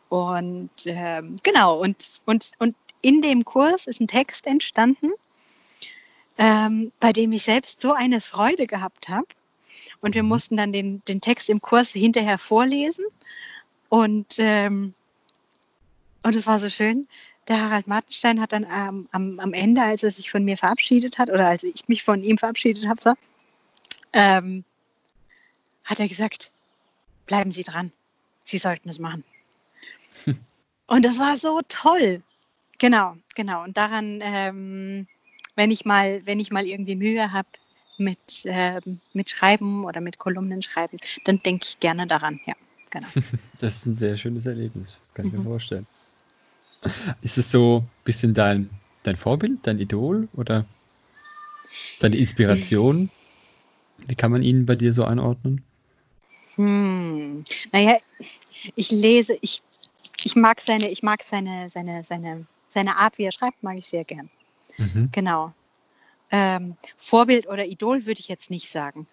[0.10, 5.12] Und ähm, genau, und, und, und in dem Kurs ist ein Text entstanden,
[6.38, 9.28] ähm, bei dem ich selbst so eine Freude gehabt habe.
[10.02, 10.30] Und wir Mhm.
[10.30, 13.06] mussten dann den, den Text im Kurs hinterher vorlesen.
[13.90, 14.94] Und, ähm,
[16.24, 17.08] und es war so schön.
[17.48, 21.18] Der Harald Martenstein hat dann ähm, am, am Ende, als er sich von mir verabschiedet
[21.18, 23.14] hat, oder als ich mich von ihm verabschiedet habe, so,
[24.14, 24.64] ähm,
[25.84, 26.52] hat er gesagt,
[27.26, 27.92] bleiben Sie dran.
[28.44, 29.24] Sie sollten es machen.
[30.88, 32.22] Und das war so toll.
[32.78, 33.64] Genau, genau.
[33.64, 35.08] Und daran, ähm,
[35.56, 37.48] wenn ich mal, wenn ich mal irgendwie Mühe habe
[37.98, 42.40] mit, ähm, mit Schreiben oder mit Kolumnen schreiben, dann denke ich gerne daran.
[42.46, 42.54] Ja,
[42.90, 43.08] genau.
[43.60, 44.98] Das ist ein sehr schönes Erlebnis.
[45.04, 45.44] Das kann ich mir Mhm.
[45.44, 45.88] vorstellen.
[47.22, 48.70] Ist es so ein bisschen dein,
[49.04, 50.66] dein Vorbild, dein Idol oder
[52.00, 53.10] deine Inspiration?
[53.98, 55.64] Wie kann man ihn bei dir so einordnen?
[56.56, 57.44] Hm.
[57.72, 57.98] Naja,
[58.76, 59.62] ich lese, ich,
[60.24, 63.88] ich mag seine, ich mag seine, seine, seine, seine Art, wie er schreibt, mag ich
[63.88, 64.30] sehr gern.
[64.78, 65.10] Mhm.
[65.12, 65.54] Genau.
[66.32, 69.08] Ähm, Vorbild oder Idol würde ich jetzt nicht sagen.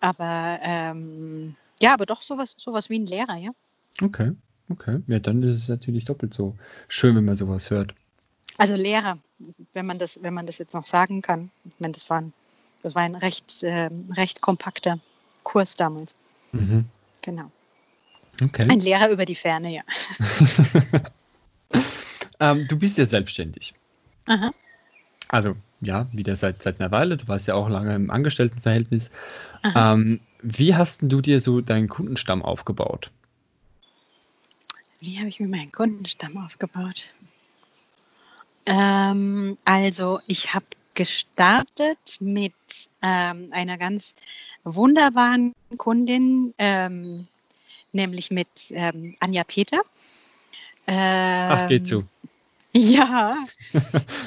[0.00, 3.50] Aber ähm, ja, aber doch sowas, sowas wie ein Lehrer, ja.
[4.00, 4.32] Okay,
[4.72, 5.00] okay.
[5.06, 6.56] Ja, dann ist es natürlich doppelt so
[6.88, 7.94] schön, wenn man sowas hört.
[8.58, 9.18] Also Lehrer,
[9.72, 11.50] wenn man das, wenn man das jetzt noch sagen kann.
[11.64, 12.32] Ich meine, das war ein,
[12.82, 14.98] das war ein recht, ähm, recht kompakter
[15.42, 16.14] Kurs damals.
[16.52, 16.84] Mhm.
[17.22, 17.50] Genau.
[18.42, 18.68] Okay.
[18.68, 19.82] Ein Lehrer über die Ferne, ja.
[22.40, 23.74] ähm, du bist ja selbstständig.
[24.26, 24.52] Aha.
[25.28, 27.16] Also, ja, wieder seit, seit einer Weile.
[27.16, 29.10] Du warst ja auch lange im Angestelltenverhältnis.
[29.74, 33.10] Ähm, wie hast denn du dir so deinen Kundenstamm aufgebaut?
[35.02, 37.12] Wie habe ich mir meinen Kundenstamm aufgebaut?
[38.66, 42.54] Ähm, also ich habe gestartet mit
[43.02, 44.14] ähm, einer ganz
[44.62, 47.26] wunderbaren Kundin, ähm,
[47.90, 49.82] nämlich mit ähm, Anja Peter.
[50.86, 51.98] Ach, geht so.
[51.98, 52.08] Ähm,
[52.74, 53.44] Ja,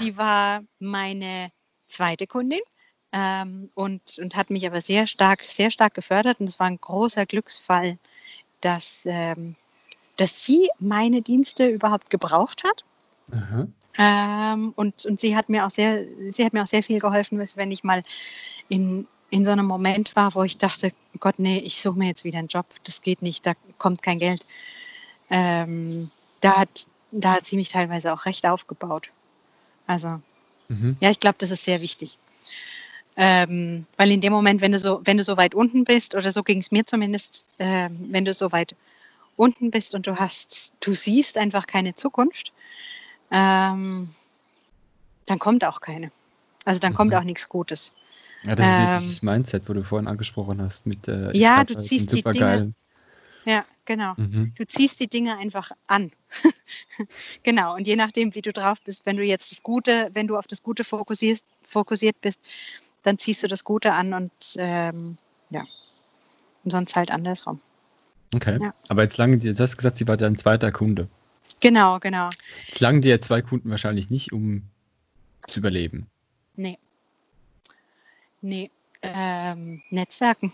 [0.02, 1.52] die war meine
[1.88, 2.60] zweite Kundin
[3.14, 6.42] ähm, und, und hat mich aber sehr stark, sehr stark gefördert.
[6.42, 7.98] Und es war ein großer Glücksfall,
[8.60, 9.56] dass, ähm,
[10.18, 12.84] dass sie meine Dienste überhaupt gebraucht hat.
[13.98, 17.40] Ähm, und, und sie hat mir auch sehr, sie hat mir auch sehr viel geholfen,
[17.56, 18.04] wenn ich mal
[18.68, 22.24] in, in so einem Moment war, wo ich dachte, Gott, nee, ich suche mir jetzt
[22.24, 24.46] wieder einen Job, das geht nicht, da kommt kein Geld.
[25.30, 29.12] Ähm, da, hat, da hat sie mich teilweise auch recht aufgebaut.
[29.88, 30.20] Also,
[30.68, 30.98] Mhm.
[31.00, 32.18] ja, ich glaube, das ist sehr wichtig.
[33.18, 36.32] Ähm, weil in dem Moment, wenn du so, wenn du so weit unten bist, oder
[36.32, 38.76] so ging es mir zumindest, ähm, wenn du so weit
[39.38, 42.54] unten bist und du hast, du siehst einfach keine Zukunft,
[43.32, 44.14] ähm,
[45.26, 46.12] dann kommt auch keine.
[46.66, 47.18] Also dann kommt Mhm.
[47.18, 47.94] auch nichts Gutes.
[48.44, 51.64] Ja, das ist Ähm, ähm, dieses Mindset, wo du vorhin angesprochen hast mit äh, Ja,
[51.64, 52.74] du ziehst die Dinge-.
[53.46, 54.14] Ja, genau.
[54.18, 54.54] Mhm.
[54.56, 56.12] Du ziehst die Dinge einfach an.
[57.44, 57.76] genau.
[57.76, 60.48] Und je nachdem, wie du drauf bist, wenn du jetzt das Gute, wenn du auf
[60.48, 62.40] das Gute fokussierst, fokussiert bist,
[63.04, 65.18] dann ziehst du das Gute an und ähm,
[65.50, 65.66] ja.
[66.64, 67.62] Und sonst halt andersrum.
[68.36, 68.60] Okay.
[68.62, 68.74] Ja.
[68.90, 71.08] Aber jetzt lange, dir- du hast gesagt, sie war dein zweiter Kunde.
[71.62, 72.30] Genau, genau.
[72.68, 74.64] Jetzt langen dir zwei Kunden wahrscheinlich nicht, um
[75.48, 76.08] zu überleben.
[76.56, 76.78] Nee.
[78.42, 78.70] Nee.
[79.02, 80.52] Ähm, Netzwerken.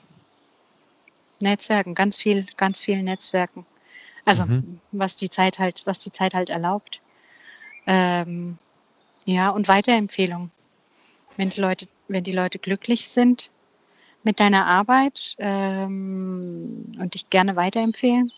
[1.41, 3.65] Netzwerken, ganz viel, ganz viel Netzwerken.
[4.25, 4.79] Also Mhm.
[4.91, 7.01] was die Zeit halt, was die Zeit halt erlaubt.
[7.87, 8.59] Ähm,
[9.25, 10.51] ja, und Weiterempfehlung.
[11.37, 13.49] Wenn die Leute, wenn die Leute glücklich sind
[14.23, 18.31] mit deiner Arbeit ähm, und dich gerne weiterempfehlen.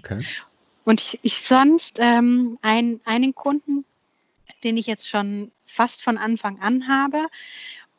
[0.00, 0.24] Okay.
[0.84, 3.84] Und ich, ich sonst ähm, ein, einen Kunden,
[4.62, 7.26] den ich jetzt schon fast von Anfang an habe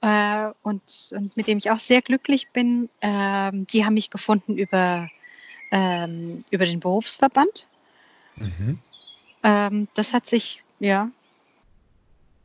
[0.02, 4.58] äh, und, und mit dem ich auch sehr glücklich bin, ähm, die haben mich gefunden
[4.58, 5.10] über,
[5.72, 7.68] ähm, über den Berufsverband.
[8.36, 8.80] Mhm.
[9.44, 11.10] Ähm, das hat sich, ja,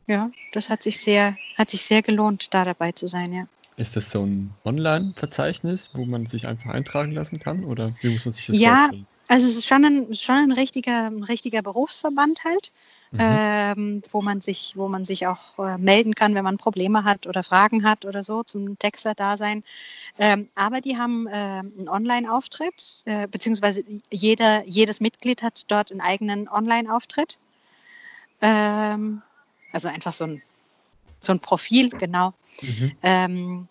[0.07, 3.47] ja, das hat sich sehr, hat sich sehr gelohnt, da dabei zu sein, ja.
[3.81, 7.63] Ist das so ein Online-Verzeichnis, wo man sich einfach eintragen lassen kann?
[7.63, 9.07] Oder wie muss man sich das Ja, vorstellen?
[9.27, 12.71] Also es ist schon ein, schon ein richtiger, ein richtiger Berufsverband halt.
[13.13, 13.19] Mhm.
[13.19, 17.27] ähm, wo man sich, wo man sich auch äh, melden kann, wenn man Probleme hat
[17.27, 19.63] oder Fragen hat oder so zum Texter-Dasein.
[20.17, 26.01] Ähm, aber die haben äh, einen Online-Auftritt, äh, beziehungsweise jeder, jedes Mitglied hat dort einen
[26.01, 27.37] eigenen Online-Auftritt.
[28.41, 29.21] Ähm,
[29.73, 30.41] also einfach so ein,
[31.19, 32.91] so ein Profil, genau Mhm.
[33.03, 33.67] ähm,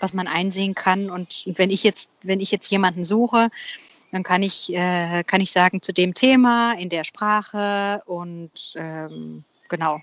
[0.00, 1.10] was man einsehen kann.
[1.10, 3.50] Und, und wenn ich jetzt, wenn ich jetzt jemanden suche,
[4.12, 9.44] dann kann ich, äh, kann ich sagen zu dem Thema in der Sprache und ähm,
[9.68, 10.00] genau,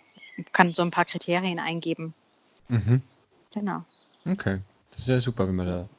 [0.51, 2.13] kann so ein paar Kriterien eingeben.
[2.67, 3.01] Mhm.
[3.53, 3.83] Genau.
[4.25, 4.59] Okay.
[4.89, 5.89] Das ist ja super, wenn man da,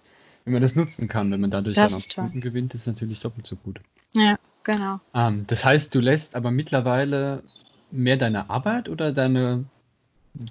[0.45, 2.29] wenn man das nutzen kann, wenn man dadurch Das dann auch.
[2.29, 3.81] Kunden gewinnt, ist natürlich doppelt so gut.
[4.13, 5.01] Ja, genau.
[5.15, 7.43] Ähm, das heißt, du lässt aber mittlerweile
[7.91, 9.65] mehr deine Arbeit oder deine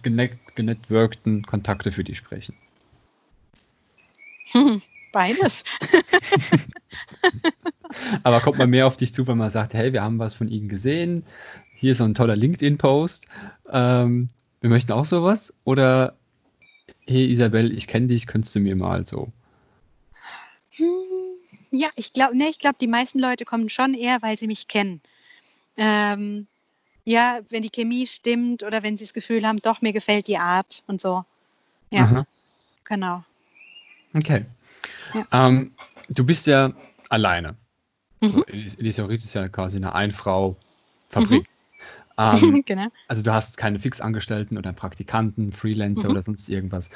[0.02, 2.56] genet genetworkten Kontakte für dich sprechen?
[5.12, 5.64] Beides.
[8.24, 10.48] Aber kommt man mehr auf dich zu, wenn man sagt, hey, wir haben was von
[10.48, 11.24] Ihnen gesehen,
[11.76, 13.28] hier ist so ein toller LinkedIn-Post,
[13.72, 14.30] ähm,
[14.62, 15.54] wir möchten auch sowas?
[15.64, 16.16] Oder,
[17.08, 19.32] hey Isabel, ich kenne dich, könntest du mir mal so?
[20.78, 20.88] Hm,
[21.72, 24.68] Ja, ich glaube, nee, ich glaube, die meisten Leute kommen schon eher, weil sie mich
[24.68, 25.02] kennen.
[25.78, 26.48] Ähm,
[27.06, 30.38] ja, wenn die Chemie stimmt oder wenn sie das Gefühl haben, doch, mir gefällt die
[30.38, 31.24] Art und so.
[31.92, 32.26] Ja, Aha.
[32.86, 33.24] genau.
[34.14, 34.46] Okay.
[35.14, 35.26] Ja.
[35.32, 35.76] Ähm,
[36.10, 36.74] du bist ja
[37.10, 37.56] alleine.
[38.22, 38.44] Mhm.
[38.48, 41.48] Elisaurit ist ja quasi eine Ein-Frau-Fabrik.
[42.18, 42.88] Ähm, genau.
[43.08, 46.12] also du hast keine Fixangestellten oder Praktikanten, Freelancer Mhm.
[46.12, 46.90] oder sonst irgendwas.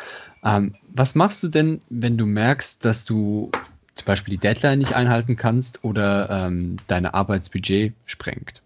[0.43, 3.51] Ähm, was machst du denn, wenn du merkst, dass du
[3.95, 8.61] zum Beispiel die Deadline nicht einhalten kannst oder ähm, deine Arbeitsbudget sprengt?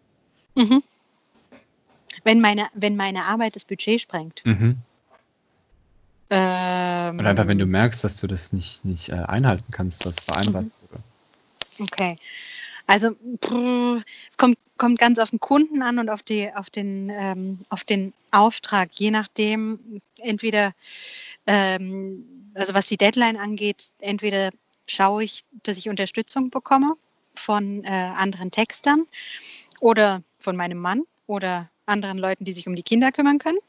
[0.55, 0.83] Mhm.
[2.23, 4.41] Wenn, meine, wenn meine Arbeit das Budget sprengt.
[4.45, 4.77] Mhm.
[6.33, 10.15] Ähm, Oder einfach, wenn du merkst, dass du das nicht, nicht äh, einhalten kannst, was
[10.15, 10.71] vereinbart Mhm.
[10.89, 11.03] wurde.
[11.79, 12.17] Okay.
[12.87, 13.15] Also
[14.29, 17.83] es kommt, kommt ganz auf den Kunden an und auf, die, auf, den, ähm, auf
[17.83, 18.89] den Auftrag.
[18.93, 20.73] Je nachdem, entweder,
[21.47, 24.51] ähm, also was die Deadline angeht, entweder
[24.87, 26.95] schaue ich, dass ich Unterstützung bekomme
[27.35, 29.05] von äh, anderen Textern
[29.79, 33.59] oder von meinem Mann oder anderen Leuten, die sich um die Kinder kümmern können,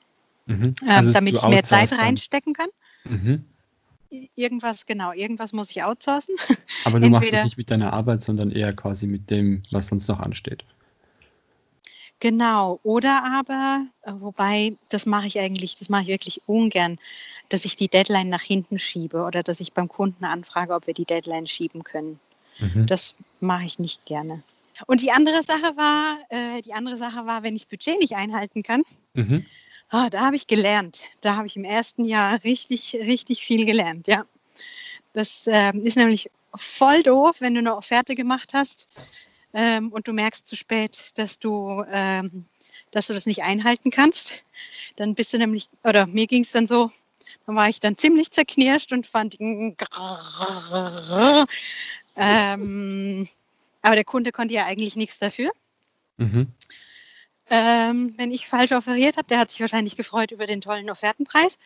[0.47, 0.75] Mhm.
[0.83, 2.69] ähm, Also damit ich mehr Zeit reinstecken kann.
[3.05, 3.45] Mhm.
[4.35, 6.35] Irgendwas, genau, irgendwas muss ich outsourcen.
[6.85, 9.87] Aber du machst es Entweder- nicht mit deiner Arbeit, sondern eher quasi mit dem, was
[9.87, 10.65] sonst noch ansteht.
[12.21, 16.99] Genau, oder aber, äh, wobei, das mache ich eigentlich, das mache ich wirklich ungern,
[17.49, 20.95] dass ich die Deadline nach hinten schiebe oder dass ich beim Kunden anfrage, ob wir
[20.95, 22.21] die Deadline schieben können.
[22.61, 22.87] Mhm.
[22.87, 24.43] Das mache ich nicht gerne.
[24.87, 28.15] Und die andere Sache war, äh, die andere Sache war, wenn ich das Budget nicht
[28.15, 28.83] einhalten kann,
[29.15, 29.45] Mhm.
[29.93, 31.05] Ah, da habe ich gelernt.
[31.21, 34.25] Da habe ich im ersten Jahr richtig, richtig viel gelernt, ja.
[35.13, 38.89] Das ähm, ist nämlich voll doof, wenn du eine Offerte gemacht hast
[39.53, 42.47] ähm, und du merkst zu spät, dass du, ähm,
[42.91, 44.33] dass du das nicht einhalten kannst.
[44.97, 46.91] Dann bist du nämlich, oder mir ging es dann so,
[47.47, 49.77] dann war ich dann ziemlich zerknirscht und fand, ähm,
[53.83, 55.51] aber der Kunde konnte ja eigentlich nichts dafür.
[56.17, 56.47] Mhm.
[57.55, 61.59] Ähm, wenn ich falsch offeriert habe, der hat sich wahrscheinlich gefreut über den tollen Offertenpreis.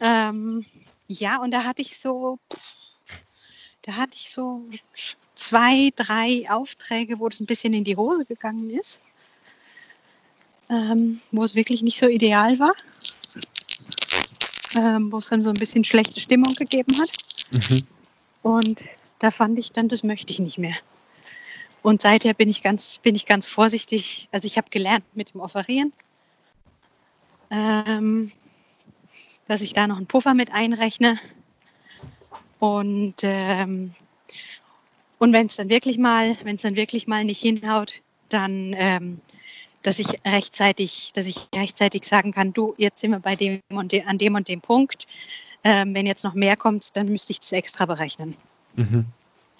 [0.00, 0.64] Ähm,
[1.06, 2.38] ja, und da hatte ich so,
[3.82, 4.64] da hatte ich so
[5.34, 9.02] zwei, drei Aufträge, wo das ein bisschen in die Hose gegangen ist,
[10.70, 12.74] ähm, wo es wirklich nicht so ideal war,
[14.74, 17.10] ähm, wo es dann so ein bisschen schlechte Stimmung gegeben hat.
[17.50, 17.86] Mhm.
[18.40, 18.84] Und
[19.18, 20.76] da fand ich dann, das möchte ich nicht mehr.
[21.82, 24.28] Und seither bin ich ganz, bin ich ganz vorsichtig.
[24.30, 25.92] Also ich habe gelernt mit dem Offerieren,
[27.50, 28.30] ähm,
[29.48, 31.18] dass ich da noch einen Puffer mit einrechne.
[32.60, 33.94] Und, ähm,
[35.18, 39.20] und wenn es dann wirklich mal, wenn es dann wirklich mal nicht hinhaut, dann, ähm,
[39.82, 43.90] dass ich rechtzeitig, dass ich rechtzeitig sagen kann, du, jetzt sind wir bei dem und
[43.90, 45.08] de, an dem und dem Punkt.
[45.64, 48.36] Ähm, wenn jetzt noch mehr kommt, dann müsste ich das extra berechnen.
[48.74, 49.06] Mhm.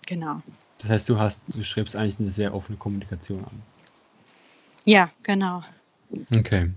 [0.07, 0.43] Genau.
[0.83, 3.63] Das heißt, du hast, du strebst eigentlich eine sehr offene Kommunikation an.
[4.85, 5.63] Ja, genau.
[6.35, 6.71] Okay.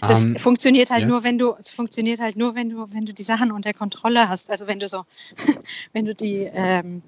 [0.00, 1.06] Das Ähm, funktioniert halt ja.
[1.06, 4.28] nur, wenn du, es funktioniert halt nur, wenn du, wenn du die Sachen unter Kontrolle
[4.28, 4.50] hast.
[4.50, 5.04] Also wenn du so,
[5.92, 7.02] wenn du die, ähm,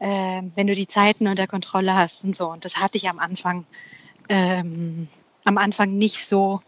[0.00, 2.50] ähm, wenn du die Zeiten unter Kontrolle hast und so.
[2.50, 3.64] Und das hatte ich am Anfang,
[4.28, 5.08] ähm,
[5.44, 6.60] am Anfang nicht so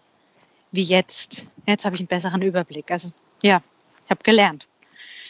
[0.71, 1.45] wie jetzt.
[1.67, 2.91] Jetzt habe ich einen besseren Überblick.
[2.93, 3.11] Also
[3.43, 3.63] ja,
[4.05, 4.69] ich habe gelernt.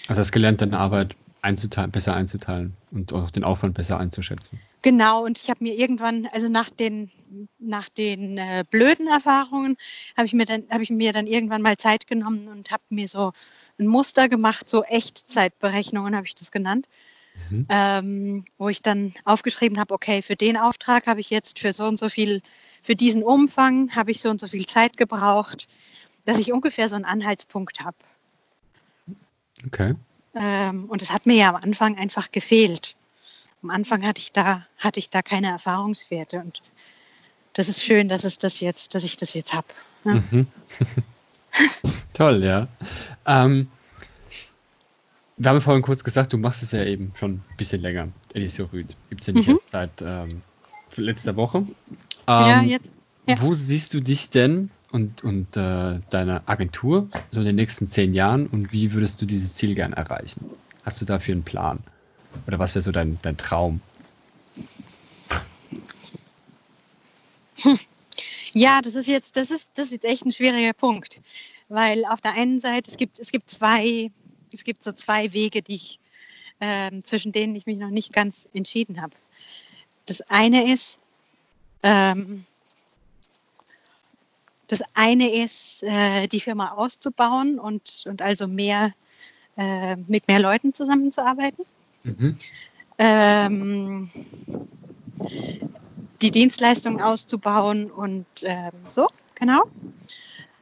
[0.08, 4.58] also hast gelernt, deine Arbeit einzuteilen, besser einzuteilen und auch den Aufwand besser einzuschätzen.
[4.82, 7.10] Genau, und ich habe mir irgendwann, also nach den,
[7.58, 9.76] nach den äh, blöden Erfahrungen,
[10.16, 13.08] habe ich, mir dann- habe ich mir dann irgendwann mal Zeit genommen und habe mir
[13.08, 13.32] so
[13.78, 16.88] ein Muster gemacht, so Echtzeitberechnungen habe ich das genannt,
[17.50, 17.66] Mhm.
[17.68, 21.86] ähm, wo ich dann aufgeschrieben habe, okay, für den Auftrag habe ich jetzt für so
[21.86, 22.42] und so viel,
[22.82, 25.68] für diesen Umfang habe ich so und so viel Zeit gebraucht,
[26.24, 27.96] dass ich ungefähr so einen Anhaltspunkt habe.
[29.66, 29.94] Okay.
[30.34, 32.96] Ähm, und es hat mir ja am Anfang einfach gefehlt.
[33.62, 36.62] Am Anfang hatte ich da, hatte ich da keine Erfahrungswerte und
[37.54, 39.66] das ist schön, dass es das jetzt, dass ich das jetzt habe.
[40.04, 40.22] Ja.
[40.30, 40.46] Mhm.
[42.14, 42.68] Toll, ja.
[43.26, 43.68] Ähm,
[45.36, 48.08] wir haben ja vorhin kurz gesagt, du machst es ja eben schon ein bisschen länger,
[48.32, 48.96] Elisio Rüd.
[49.08, 49.54] Gibt es ja nicht Mhm.
[49.54, 50.42] erst seit ähm,
[50.96, 51.64] letzter Woche.
[52.28, 52.88] Ja, Ähm, jetzt,
[53.26, 53.40] ja.
[53.40, 58.12] Wo siehst du dich denn und, und äh, deine Agentur so in den nächsten zehn
[58.12, 60.50] Jahren und wie würdest du dieses Ziel gern erreichen?
[60.84, 61.80] Hast du dafür einen Plan?
[62.46, 63.80] Oder was wäre so dein, dein Traum?
[68.52, 71.20] ja, das ist jetzt, das ist, das ist echt ein schwieriger Punkt.
[71.68, 74.10] Weil auf der einen Seite, es gibt, es gibt zwei,
[74.52, 76.00] es gibt so zwei Wege, die ich,
[76.60, 79.12] ähm, zwischen denen ich mich noch nicht ganz entschieden habe.
[80.06, 81.00] Das eine ist,
[81.82, 82.46] ähm,
[84.68, 88.92] das eine ist, äh, die Firma auszubauen und, und also mehr
[89.56, 91.64] äh, mit mehr Leuten zusammenzuarbeiten.
[92.04, 92.38] Mhm.
[92.98, 94.10] Ähm,
[96.20, 99.62] die Dienstleistungen auszubauen und ähm, so, genau.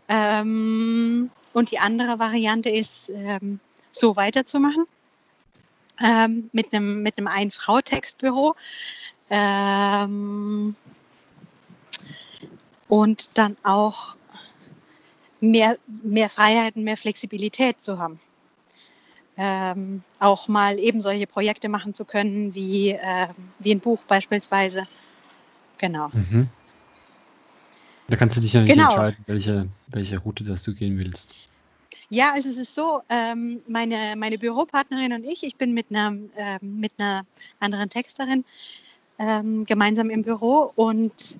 [0.09, 4.87] Ähm, und die andere Variante ist, ähm, so weiterzumachen
[6.03, 8.55] ähm, mit einem mit einem Ein-Frau-Textbüro.
[9.31, 10.77] Ähm,
[12.89, 14.17] und dann auch
[15.41, 18.21] mehr, mehr Freiheiten, mehr Flexibilität zu haben.
[19.39, 24.87] Ähm, auch mal eben solche Projekte machen zu können, wie, ähm, wie ein Buch beispielsweise.
[25.79, 26.09] Genau.
[26.13, 26.49] Mhm.
[28.09, 28.85] Da kannst du dich ja nicht Genau.
[28.85, 31.35] entscheiden, welche, welche Route das du gehen willst.
[32.09, 36.17] Ja, also es ist so, ähm, meine, meine Büropartnerin und ich, ich bin mit einer,
[36.37, 37.27] ähm, mit einer
[37.59, 38.45] anderen Texterin
[39.19, 41.39] ähm, gemeinsam im Büro und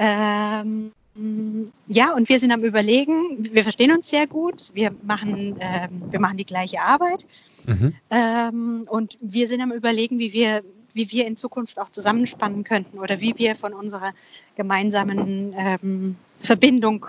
[0.00, 0.92] ähm,
[1.86, 6.18] ja, und wir sind am Überlegen, wir verstehen uns sehr gut, wir machen, ähm, wir
[6.18, 7.26] machen die gleiche Arbeit
[7.66, 7.94] Mhm.
[8.10, 10.62] ähm, und wir sind am Überlegen, wie wir,
[10.94, 14.12] wie wir in Zukunft auch zusammenspannen könnten oder wie wir von unserer
[14.56, 17.06] gemeinsamen ähm, Verbindung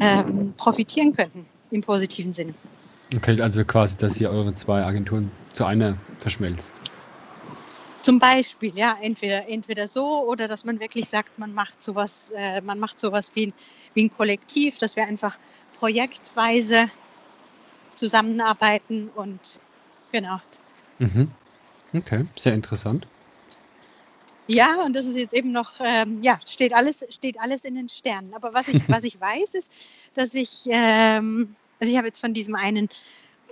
[0.00, 2.54] ähm, profitieren könnten im positiven Sinne.
[3.14, 6.74] Okay, also quasi, dass ihr eure zwei Agenturen zu einer verschmelzt.
[8.00, 12.60] Zum Beispiel, ja, entweder, entweder so oder dass man wirklich sagt, man macht sowas, äh,
[12.60, 13.54] man macht sowas wie ein,
[13.94, 15.36] wie ein Kollektiv, dass wir einfach
[15.74, 16.90] projektweise
[17.96, 19.60] zusammenarbeiten und
[20.12, 20.38] genau.
[20.98, 21.32] Mhm.
[21.92, 23.06] Okay, sehr interessant.
[24.46, 27.90] Ja, und das ist jetzt eben noch, ähm, ja, steht alles, steht alles in den
[27.90, 28.32] Sternen.
[28.32, 29.70] Aber was ich, was ich weiß, ist,
[30.14, 32.88] dass ich, ähm, also ich habe jetzt von diesem einen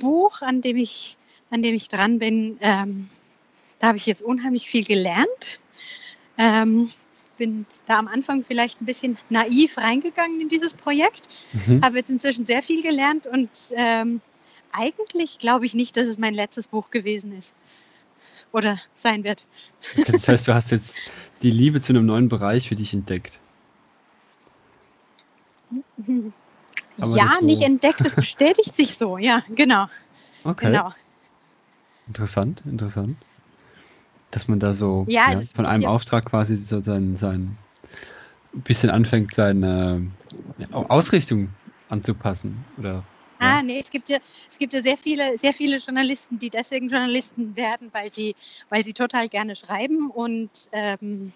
[0.00, 1.18] Buch, an dem ich,
[1.50, 3.10] an dem ich dran bin, ähm,
[3.78, 5.60] da habe ich jetzt unheimlich viel gelernt.
[6.38, 6.90] Ähm,
[7.38, 11.28] bin da am Anfang vielleicht ein bisschen naiv reingegangen in dieses Projekt,
[11.68, 11.82] Mhm.
[11.82, 14.20] habe jetzt inzwischen sehr viel gelernt und ähm,
[14.72, 17.54] eigentlich glaube ich nicht, dass es mein letztes Buch gewesen ist
[18.52, 19.44] oder sein wird.
[19.98, 21.00] Okay, das heißt, du hast jetzt
[21.42, 23.38] die Liebe zu einem neuen Bereich für dich entdeckt.
[26.06, 26.32] Man
[27.16, 29.86] Ja, so- nicht entdeckt, es bestätigt sich so, ja, genau,
[30.44, 30.92] Okay, genau.
[32.08, 33.16] interessant, interessant.
[34.36, 37.56] Dass man da so Ja, ja, von einem Auftrag quasi so sein, sein
[38.54, 40.10] ein bisschen anfängt, seine
[40.72, 41.48] Ausrichtung
[41.88, 43.02] anzupassen oder
[43.38, 44.18] Ah, nee, es gibt ja,
[44.50, 48.34] es gibt ja sehr viele, sehr viele Journalisten, die deswegen Journalisten werden, weil sie,
[48.68, 51.32] weil sie total gerne schreiben und, ähm,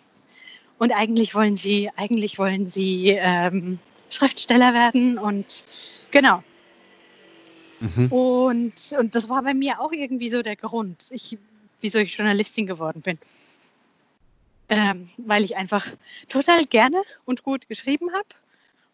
[0.76, 3.78] und eigentlich wollen sie, eigentlich wollen sie ähm,
[4.10, 5.64] Schriftsteller werden und
[6.10, 6.42] genau.
[7.80, 8.12] Mhm.
[8.12, 11.38] Und, und das war bei mir auch irgendwie so der Grund, ich,
[11.80, 13.18] wieso ich Journalistin geworden bin.
[14.68, 15.86] Ähm, weil ich einfach
[16.28, 18.28] total gerne und gut geschrieben habe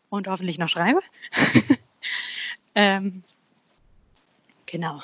[0.08, 1.00] und hoffentlich noch schreibe.
[2.74, 3.22] ähm,
[4.64, 5.02] genau.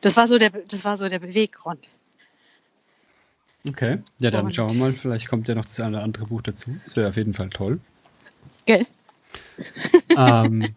[0.00, 1.88] Das war so der, das war so der Beweggrund.
[3.66, 3.98] Okay.
[4.18, 4.92] Ja, dann Und- schauen wir mal.
[4.92, 6.76] Vielleicht kommt ja noch das eine oder andere Buch dazu.
[6.84, 7.80] Das wäre auf jeden Fall toll.
[8.66, 8.86] Gell?
[10.16, 10.74] ähm,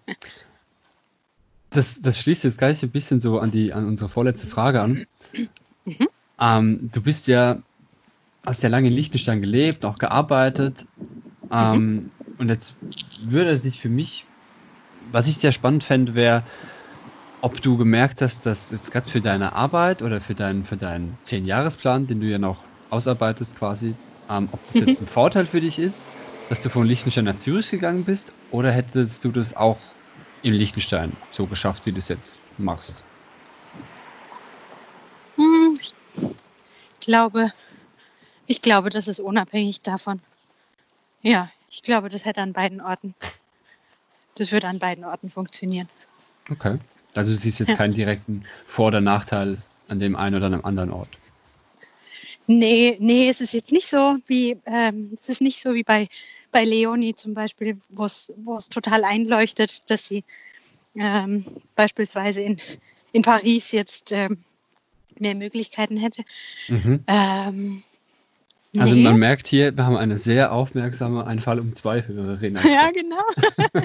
[1.70, 5.06] das, das schließt jetzt gleich ein bisschen so an, die, an unsere vorletzte Frage an.
[6.40, 6.78] Mhm.
[6.84, 7.64] Ähm, du bist ja,
[8.46, 10.88] hast ja lange in Liechtenstein gelebt, auch gearbeitet.
[11.52, 12.80] Ähm, Und jetzt
[13.22, 14.34] würde es sich für mich,
[15.02, 16.46] was ich sehr spannend fände, wäre,
[17.42, 21.20] ob du gemerkt hast, dass jetzt gerade für deine Arbeit oder für deinen, für deinen
[21.24, 25.80] 10-Jahres-Plan, den du ja noch ausarbeitest quasi, ähm, ob das jetzt ein Vorteil für dich
[25.80, 26.08] ist,
[26.48, 29.98] dass du von Liechtenstein nach Zürich gegangen bist oder hättest du das auch
[30.42, 33.08] in Liechtenstein so geschafft, wie du es jetzt machst?
[35.38, 35.94] Hm, Ich
[37.00, 37.52] glaube,
[38.48, 40.22] ich glaube, das ist unabhängig davon.
[41.22, 43.16] Ja, ich glaube, das hätte an beiden Orten,
[44.36, 45.90] das würde an beiden Orten funktionieren.
[46.50, 46.78] Okay.
[47.14, 47.76] Also du siehst jetzt Ja.
[47.76, 49.58] keinen direkten Vor- oder Nachteil
[49.88, 51.10] an dem einen oder an einem anderen Ort.
[52.46, 56.08] Nee, nee, es ist jetzt nicht so wie, ähm, es ist nicht so wie bei,
[56.52, 60.24] bei Leonie zum Beispiel, wo es, wo es total einleuchtet, dass sie
[60.96, 61.46] ähm,
[61.76, 62.58] beispielsweise in,
[63.12, 64.44] in Paris jetzt ähm,
[65.22, 66.24] mehr Möglichkeiten hätte.
[66.68, 67.04] Mhm.
[67.08, 67.84] Ähm,
[68.78, 69.04] Also nee.
[69.04, 72.56] man merkt hier, wir haben eine sehr aufmerksame Ein Fall um zwei Hörerin.
[72.64, 73.24] Ja, genau.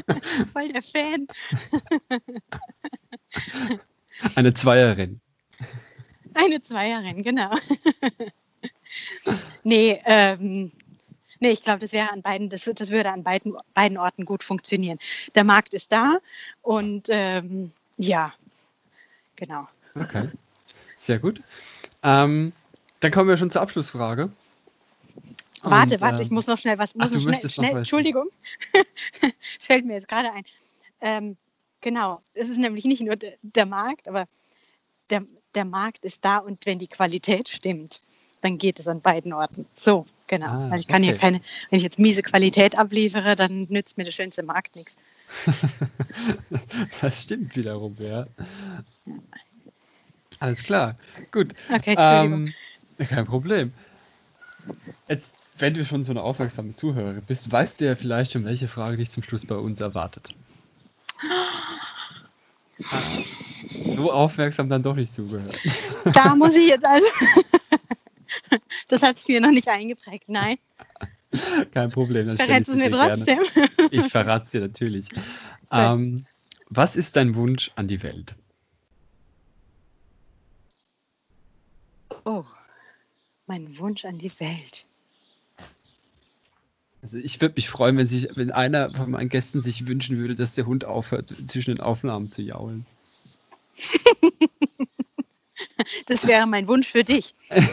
[0.53, 1.27] Voll der Fan.
[4.35, 5.21] Eine Zweierin.
[6.35, 7.51] Eine Zweierin, genau.
[9.65, 10.73] nee, ähm,
[11.41, 14.43] nee, ich glaube, das wäre an beiden, das, das würde an beiden, beiden Orten gut
[14.43, 14.99] funktionieren.
[15.35, 16.19] Der Markt ist da
[16.61, 18.35] und ähm, ja,
[19.37, 19.67] genau.
[19.95, 20.29] Okay.
[21.03, 21.43] Sehr gut.
[22.05, 22.53] Ähm,
[23.01, 24.31] dann kommen wir schon zur Abschlussfrage.
[25.65, 26.95] Warte, Und, warte, ähm, ich muss noch schnell was.
[26.95, 27.81] Muss du noch schnell, möchtest noch schnell, was.
[27.81, 28.29] Entschuldigung.
[29.59, 30.45] Es fällt mir jetzt gerade ein.
[31.01, 31.37] Ähm,
[31.81, 34.29] genau, es ist nämlich nicht nur der, der Markt, aber
[35.11, 35.25] der,
[35.57, 38.01] der Markt ist da und wenn die Qualität stimmt,
[38.41, 39.67] dann geht es an beiden Orten.
[39.75, 40.47] So, genau.
[40.47, 41.21] Ah, Weil ich kann hier okay.
[41.21, 41.41] keine,
[41.71, 44.95] wenn ich jetzt miese Qualität abliefere, dann nützt mir der schönste Markt nichts.
[47.01, 48.27] Das stimmt wiederum, ja.
[50.43, 50.97] Alles klar.
[51.31, 51.55] Gut.
[51.71, 51.95] Okay.
[51.97, 52.53] Ähm,
[52.99, 53.73] kein Problem.
[55.09, 58.67] Jetzt, wenn du schon so eine aufmerksame Zuhörerin bist, weißt du ja vielleicht schon, welche
[58.67, 60.35] Frage dich zum Schluss bei uns erwartet.
[63.85, 65.61] So aufmerksam dann doch nicht zugehört.
[66.15, 67.07] da muss ich jetzt also.
[68.89, 70.29] das hat es mir noch nicht eingeprägt.
[70.29, 70.57] Nein,
[71.73, 72.27] Kein Problem.
[72.27, 73.25] das verrätst du es mir dir gerne.
[73.27, 73.69] trotzdem.
[73.91, 75.09] Ich verrate es dir natürlich.
[75.71, 76.25] Ähm,
[76.71, 78.35] was ist dein Wunsch an die Welt?
[82.25, 82.45] Oh,
[83.47, 84.87] mein Wunsch an die Welt.
[87.03, 90.37] Also ich würde mich freuen, wenn, sich, wenn einer von meinen Gästen sich wünschen würde,
[90.37, 92.87] dass der Hund aufhört, zwischen den Aufnahmen zu jaulen.
[96.07, 97.35] Das wäre mein Wunsch für dich.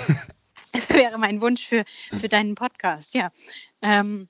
[0.71, 3.31] Das wäre mein Wunsch für, für deinen Podcast, ja.
[3.81, 4.29] Ähm,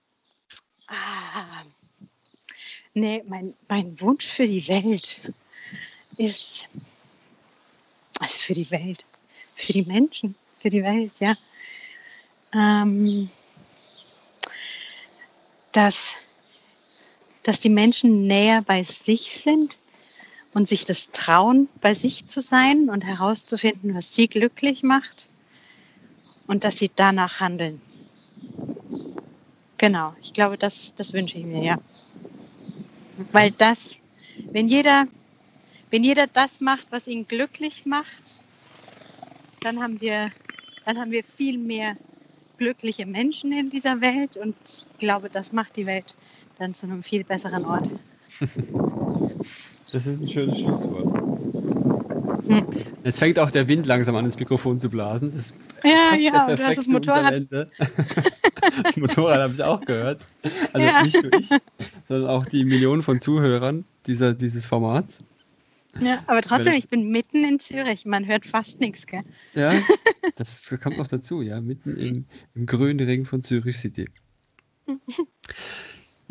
[0.87, 1.63] ah,
[2.93, 5.19] nee, mein, mein Wunsch für die Welt
[6.15, 6.69] ist,
[8.19, 9.03] also für die Welt,
[9.59, 11.35] für die Menschen, für die Welt, ja.
[12.53, 13.29] Ähm,
[15.71, 16.15] dass,
[17.43, 19.77] dass die Menschen näher bei sich sind
[20.53, 25.27] und sich das trauen, bei sich zu sein und herauszufinden, was sie glücklich macht
[26.47, 27.79] und dass sie danach handeln.
[29.77, 31.79] Genau, ich glaube, das, das wünsche ich mir, ja.
[33.31, 33.97] Weil das,
[34.51, 35.05] wenn jeder,
[35.91, 38.43] wenn jeder das macht, was ihn glücklich macht,
[39.61, 40.29] dann haben wir,
[40.85, 41.95] dann haben wir viel mehr
[42.57, 46.15] glückliche Menschen in dieser Welt und ich glaube, das macht die Welt
[46.57, 47.87] dann zu einem viel besseren Ort.
[49.91, 51.07] Das ist ein schönes Schlusswort.
[52.47, 52.65] Hm.
[53.03, 55.31] Jetzt fängt auch der Wind langsam an, das Mikrofon zu blasen.
[55.33, 55.53] Das
[55.83, 57.43] Ja, ja, und du hast das Motorrad.
[57.49, 60.21] Das Motorrad habe ich auch gehört.
[60.73, 61.01] Also Ja.
[61.01, 61.49] nicht nur ich,
[62.05, 65.23] sondern auch die Millionen von Zuhörern dieser, dieses Formats.
[65.99, 68.05] Ja, aber trotzdem, ich bin mitten in Zürich.
[68.05, 69.23] Man hört fast nichts, gell?
[69.53, 69.73] Ja,
[70.35, 72.25] das kommt noch dazu, ja, mitten im,
[72.55, 74.09] im grünen Ring von Zürich City.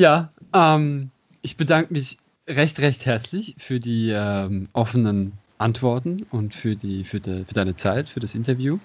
[0.01, 1.11] Ja, ähm,
[1.43, 7.19] ich bedanke mich recht, recht herzlich für die ähm, offenen Antworten und für, die, für,
[7.19, 8.79] de, für deine Zeit, für das Interview.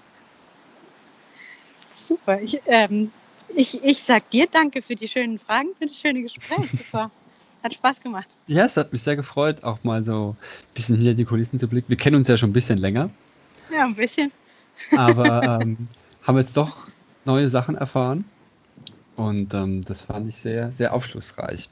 [1.92, 2.40] Super.
[2.42, 3.12] Ich, ähm,
[3.54, 6.68] ich, ich sag dir danke für die schönen Fragen, für das schöne Gespräch.
[6.76, 7.10] Das war,
[7.64, 8.28] hat Spaß gemacht.
[8.46, 11.66] Ja, es hat mich sehr gefreut, auch mal so ein bisschen hinter die Kulissen zu
[11.66, 11.88] blicken.
[11.88, 13.10] Wir kennen uns ja schon ein bisschen länger,
[13.72, 14.30] Ja, ein bisschen.
[14.96, 15.88] aber ähm,
[16.22, 16.86] haben jetzt doch
[17.24, 18.24] neue Sachen erfahren.
[19.16, 21.68] Und ähm, das fand ich sehr, sehr aufschlussreich.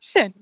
[0.00, 0.32] Schön.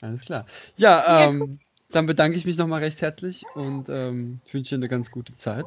[0.00, 0.46] Alles klar.
[0.76, 1.58] Ja, ähm,
[1.90, 5.36] dann bedanke ich mich nochmal recht herzlich und ähm, ich wünsche dir eine ganz gute
[5.36, 5.66] Zeit.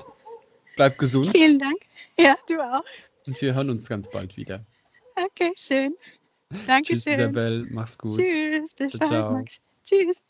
[0.75, 1.77] Bleib gesund Vielen Dank.
[2.17, 2.83] Ja, du auch.
[3.27, 4.61] und wir hören uns ganz bald wieder.
[5.15, 5.93] Okay, schön.
[6.51, 7.19] Tschüss, Dankeschön.
[7.19, 7.67] Isabel.
[7.69, 8.17] Mach's gut.
[8.17, 8.73] Tschüss.
[8.75, 9.33] Bis Ciao, bald, ciao.
[9.33, 9.59] Max.
[9.83, 10.21] Tschüss.